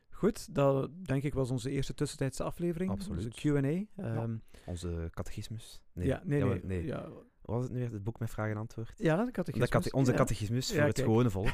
Goed, 0.09 0.55
dat 0.55 0.89
denk 1.03 1.23
ik 1.23 1.33
was 1.33 1.51
onze 1.51 1.69
eerste 1.69 1.93
tussentijdse 1.93 2.43
aflevering. 2.43 2.91
Absoluut. 2.91 3.25
Onze 3.25 3.39
Q&A. 3.39 3.57
Um, 3.57 3.87
ja. 3.95 4.59
Onze 4.65 5.09
catechismus. 5.13 5.81
Nee, 5.93 6.07
ja, 6.07 6.21
nee, 6.25 6.43
nee. 6.43 6.59
nee. 6.63 6.85
Ja. 6.85 7.09
Wat 7.41 7.55
was 7.55 7.63
het 7.63 7.73
nu 7.73 7.79
weer? 7.79 7.91
Het 7.91 8.03
boek 8.03 8.19
met 8.19 8.29
vraag 8.29 8.49
en 8.49 8.57
antwoord? 8.57 8.93
Ja, 8.97 9.25
de 9.25 9.31
catechismus. 9.31 9.83
De 9.83 9.91
onze 9.91 10.13
catechismus 10.13 10.71
voor 10.71 10.81
het 10.81 10.93
kijk. 10.93 11.07
gewone 11.07 11.29
volk. 11.29 11.49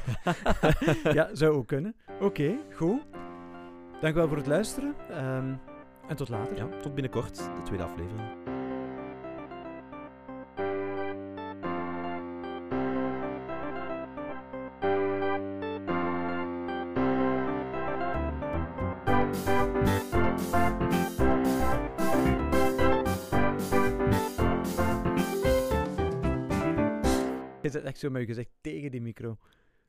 ja, 1.18 1.34
zou 1.34 1.54
ook 1.54 1.66
kunnen. 1.66 1.96
Oké, 2.08 2.24
okay, 2.24 2.58
goed. 2.74 3.02
Dank 4.00 4.14
wel 4.14 4.28
voor 4.28 4.36
het 4.36 4.46
luisteren. 4.46 4.94
Um, 5.26 5.58
en 6.08 6.16
tot 6.16 6.28
later. 6.28 6.56
Ja, 6.56 6.68
tot 6.80 6.94
binnenkort, 6.94 7.36
de 7.36 7.62
tweede 7.64 7.84
aflevering. 7.84 8.57
Is 27.68 27.74
het 27.74 27.84
echt 27.84 27.98
zo 27.98 28.10
met 28.10 28.20
je 28.20 28.26
gezegd 28.26 28.50
tegen 28.60 28.90
die 28.90 29.00
micro? 29.00 29.38